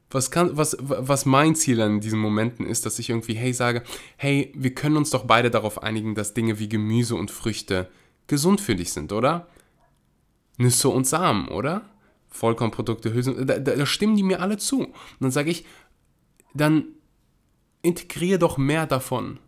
was, 0.10 0.32
kann, 0.32 0.56
was, 0.56 0.78
was 0.80 1.26
mein 1.26 1.56
Ziel 1.56 1.82
an 1.82 2.00
diesen 2.00 2.20
Momenten 2.20 2.66
ist, 2.66 2.86
dass 2.86 3.00
ich 3.00 3.10
irgendwie, 3.10 3.34
hey, 3.34 3.54
sage, 3.54 3.84
hey, 4.16 4.54
wir 4.56 4.74
können 4.74 4.96
uns 4.96 5.10
doch 5.10 5.26
beide 5.26 5.52
darauf 5.52 5.84
einigen, 5.84 6.16
dass 6.16 6.34
Dinge 6.34 6.60
wie 6.60 6.70
Gemüse 6.70 7.16
und 7.16 7.32
Früchte 7.32 7.90
gesund 8.28 8.62
für 8.62 8.76
dich 8.76 8.94
sind, 8.94 9.12
oder? 9.12 9.48
Nüsse 10.58 10.90
und 10.90 11.08
Samen, 11.08 11.48
oder? 11.48 11.90
Vollkornprodukte, 12.30 13.14
Hülsen, 13.14 13.48
da, 13.48 13.58
da, 13.60 13.86
stimmen 13.86 14.16
die 14.16 14.24
mir 14.24 14.42
alle 14.42 14.58
zu. 14.58 14.86
Und 14.86 14.96
dann 15.20 15.32
sage 15.32 15.50
ich, 15.50 15.66
dann 16.54 16.86
integriere 17.82 18.40
doch 18.40 18.58
mehr 18.58 18.86
davon 18.86 19.40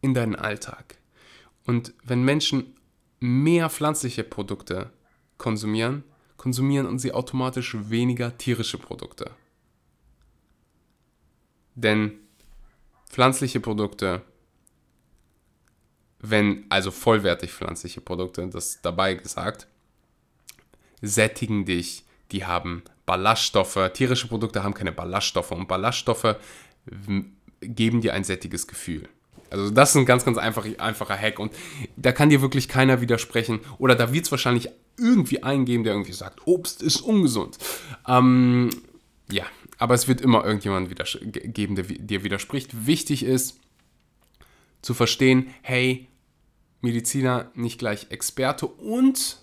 in 0.00 0.14
deinen 0.14 0.36
Alltag. 0.36 0.98
Und 1.66 1.94
wenn 2.02 2.22
Menschen 2.22 2.76
mehr 3.20 3.70
pflanzliche 3.70 4.24
Produkte 4.24 4.90
konsumieren, 5.38 6.04
konsumieren 6.36 6.98
sie 6.98 7.12
automatisch 7.12 7.76
weniger 7.88 8.36
tierische 8.36 8.78
Produkte. 8.78 9.30
Denn 11.74 12.12
pflanzliche 13.08 13.60
Produkte, 13.60 14.22
wenn, 16.20 16.66
also 16.68 16.90
vollwertig 16.90 17.52
pflanzliche 17.52 18.00
Produkte, 18.00 18.46
das 18.48 18.80
dabei 18.82 19.14
gesagt, 19.14 19.68
sättigen 21.06 21.64
dich, 21.64 22.04
die 22.32 22.44
haben 22.44 22.82
Ballaststoffe, 23.06 23.78
tierische 23.92 24.28
Produkte 24.28 24.64
haben 24.64 24.74
keine 24.74 24.92
Ballaststoffe 24.92 25.52
und 25.52 25.68
Ballaststoffe 25.68 26.36
geben 27.60 28.00
dir 28.00 28.14
ein 28.14 28.24
sättiges 28.24 28.66
Gefühl. 28.66 29.08
Also 29.50 29.70
das 29.70 29.90
ist 29.90 29.96
ein 29.96 30.06
ganz, 30.06 30.24
ganz 30.24 30.38
einfach, 30.38 30.66
einfacher 30.78 31.16
Hack 31.16 31.38
und 31.38 31.52
da 31.96 32.12
kann 32.12 32.30
dir 32.30 32.40
wirklich 32.40 32.68
keiner 32.68 33.00
widersprechen. 33.00 33.60
Oder 33.78 33.94
da 33.94 34.12
wird 34.12 34.24
es 34.24 34.30
wahrscheinlich 34.30 34.70
irgendwie 34.98 35.42
eingeben, 35.42 35.84
der 35.84 35.92
irgendwie 35.92 36.12
sagt, 36.12 36.46
Obst 36.46 36.82
ist 36.82 37.00
ungesund. 37.00 37.58
Ähm, 38.08 38.70
ja, 39.30 39.44
aber 39.78 39.94
es 39.94 40.08
wird 40.08 40.20
immer 40.20 40.44
irgendjemand 40.44 40.88
geben, 41.54 41.76
der 41.76 41.84
dir 41.84 42.24
widerspricht. 42.24 42.86
Wichtig 42.86 43.24
ist 43.24 43.60
zu 44.82 44.94
verstehen, 44.94 45.48
hey, 45.62 46.08
Mediziner 46.80 47.50
nicht 47.54 47.78
gleich 47.78 48.08
Experte 48.10 48.66
und 48.66 49.38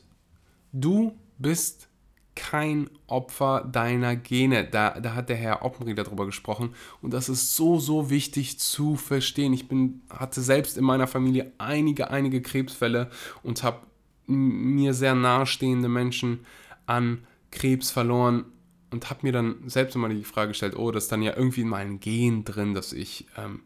du 0.71 1.17
bist 1.41 1.87
kein 2.35 2.89
Opfer 3.07 3.67
deiner 3.71 4.15
Gene. 4.15 4.65
Da, 4.65 4.99
da 4.99 5.15
hat 5.15 5.29
der 5.29 5.35
Herr 5.35 5.63
Oppenrieder 5.63 6.03
darüber 6.03 6.25
gesprochen. 6.25 6.73
Und 7.01 7.13
das 7.13 7.29
ist 7.29 7.55
so, 7.55 7.79
so 7.79 8.09
wichtig 8.09 8.59
zu 8.59 8.95
verstehen. 8.95 9.53
Ich 9.53 9.67
bin, 9.67 10.01
hatte 10.09 10.41
selbst 10.41 10.77
in 10.77 10.83
meiner 10.83 11.07
Familie 11.07 11.51
einige, 11.57 12.09
einige 12.09 12.41
Krebsfälle 12.41 13.09
und 13.43 13.63
habe 13.63 13.85
mir 14.27 14.93
sehr 14.93 15.13
nahestehende 15.13 15.89
Menschen 15.89 16.45
an 16.85 17.25
Krebs 17.51 17.91
verloren 17.91 18.45
und 18.91 19.09
habe 19.09 19.19
mir 19.23 19.33
dann 19.33 19.55
selbst 19.67 19.95
immer 19.95 20.09
die 20.09 20.23
Frage 20.23 20.49
gestellt, 20.49 20.75
oh, 20.75 20.91
das 20.91 21.03
ist 21.03 21.11
dann 21.11 21.21
ja 21.21 21.35
irgendwie 21.35 21.61
in 21.61 21.69
meinem 21.69 21.99
Gen 21.99 22.45
drin, 22.45 22.73
dass 22.73 22.93
ich 22.93 23.25
ähm, 23.37 23.61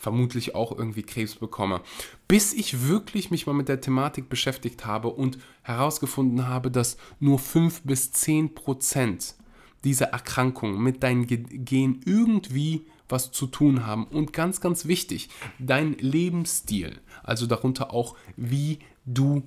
vermutlich 0.00 0.54
auch 0.54 0.76
irgendwie 0.76 1.02
Krebs 1.02 1.36
bekomme. 1.36 1.82
Bis 2.26 2.52
ich 2.52 2.88
wirklich 2.88 3.30
mich 3.30 3.46
mal 3.46 3.52
mit 3.52 3.68
der 3.68 3.80
Thematik 3.80 4.28
beschäftigt 4.28 4.86
habe 4.86 5.08
und 5.08 5.38
herausgefunden 5.62 6.48
habe, 6.48 6.70
dass 6.70 6.96
nur 7.20 7.38
5 7.38 7.82
bis 7.82 8.10
10 8.10 8.54
Prozent 8.54 9.36
dieser 9.84 10.06
Erkrankung 10.06 10.82
mit 10.82 11.02
deinem 11.02 11.26
Gen 11.26 12.00
irgendwie 12.04 12.86
was 13.08 13.30
zu 13.30 13.46
tun 13.46 13.86
haben. 13.86 14.04
Und 14.04 14.32
ganz, 14.32 14.60
ganz 14.60 14.86
wichtig, 14.86 15.28
dein 15.58 15.94
Lebensstil, 15.98 16.98
also 17.22 17.46
darunter 17.46 17.92
auch, 17.92 18.16
wie 18.36 18.78
du 19.04 19.42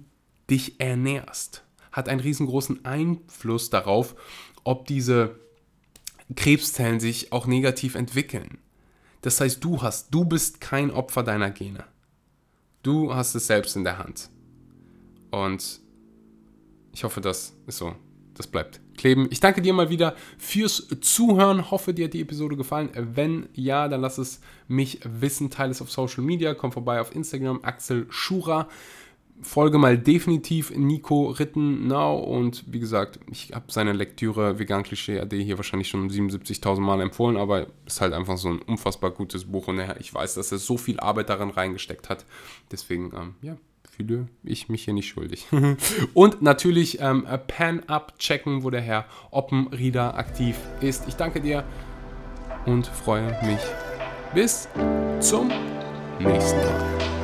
dich 0.49 0.79
ernährst, 0.79 1.63
hat 1.91 2.09
einen 2.09 2.19
riesengroßen 2.19 2.85
Einfluss 2.85 3.69
darauf, 3.69 4.15
ob 4.63 4.85
diese 4.85 5.39
Krebszellen 6.35 6.99
sich 6.99 7.31
auch 7.31 7.47
negativ 7.47 7.95
entwickeln. 7.95 8.59
Das 9.23 9.39
heißt, 9.41 9.63
du 9.63 9.81
hast, 9.81 10.13
du 10.13 10.25
bist 10.25 10.61
kein 10.61 10.91
Opfer 10.91 11.23
deiner 11.23 11.49
Gene. 11.49 11.85
Du 12.83 13.15
hast 13.15 13.33
es 13.35 13.47
selbst 13.47 13.75
in 13.75 13.85
der 13.85 13.97
Hand. 13.97 14.29
Und 15.31 15.79
ich 16.91 17.03
hoffe, 17.03 17.21
das 17.21 17.53
ist 17.65 17.77
so. 17.77 17.95
Das 18.35 18.47
bleibt 18.47 18.81
kleben. 18.97 19.27
Ich 19.31 19.39
danke 19.39 19.61
dir 19.61 19.73
mal 19.73 19.89
wieder 19.89 20.15
fürs 20.37 20.87
Zuhören. 21.01 21.71
Hoffe, 21.71 21.93
dir 21.93 22.05
hat 22.05 22.13
die 22.13 22.21
Episode 22.21 22.57
gefallen. 22.57 22.89
Wenn 22.95 23.47
ja, 23.53 23.87
dann 23.87 24.01
lass 24.01 24.17
es 24.17 24.41
mich 24.67 24.99
wissen. 25.03 25.49
Teile 25.49 25.71
es 25.71 25.81
auf 25.81 25.91
Social 25.91 26.23
Media. 26.23 26.53
Komm 26.53 26.71
vorbei 26.71 26.99
auf 26.99 27.15
Instagram. 27.15 27.59
Axel 27.63 28.07
Schura 28.09 28.67
folge 29.41 29.77
mal 29.77 29.97
definitiv 29.97 30.71
Nico 30.75 31.27
Rittenau 31.27 32.19
und 32.19 32.63
wie 32.67 32.79
gesagt, 32.79 33.19
ich 33.31 33.51
habe 33.53 33.65
seine 33.67 33.93
Lektüre 33.93 34.59
Vegan 34.59 34.83
Klischee 34.83 35.19
AD 35.19 35.43
hier 35.43 35.57
wahrscheinlich 35.57 35.89
schon 35.89 36.09
77.000 36.09 36.79
Mal 36.79 37.01
empfohlen, 37.01 37.37
aber 37.37 37.67
ist 37.85 38.01
halt 38.01 38.13
einfach 38.13 38.37
so 38.37 38.49
ein 38.49 38.59
unfassbar 38.59 39.11
gutes 39.11 39.45
Buch 39.45 39.67
und 39.67 39.81
ich 39.99 40.13
weiß, 40.13 40.35
dass 40.35 40.51
er 40.51 40.57
so 40.57 40.77
viel 40.77 40.99
Arbeit 40.99 41.29
darin 41.29 41.49
reingesteckt 41.49 42.09
hat. 42.09 42.25
Deswegen, 42.71 43.11
ähm, 43.15 43.35
ja, 43.41 43.57
fühle 43.95 44.27
ich 44.43 44.69
mich 44.69 44.85
hier 44.85 44.93
nicht 44.93 45.07
schuldig. 45.07 45.47
und 46.13 46.41
natürlich 46.41 46.99
ähm, 47.01 47.27
Pan-Up 47.47 48.17
checken, 48.17 48.63
wo 48.63 48.69
der 48.69 48.81
Herr 48.81 49.05
Oppenrieder 49.31 50.15
aktiv 50.17 50.57
ist. 50.81 51.07
Ich 51.07 51.15
danke 51.15 51.41
dir 51.41 51.63
und 52.65 52.87
freue 52.87 53.27
mich. 53.45 53.61
Bis 54.33 54.67
zum 55.19 55.51
nächsten 56.19 56.57
Mal. 56.57 57.22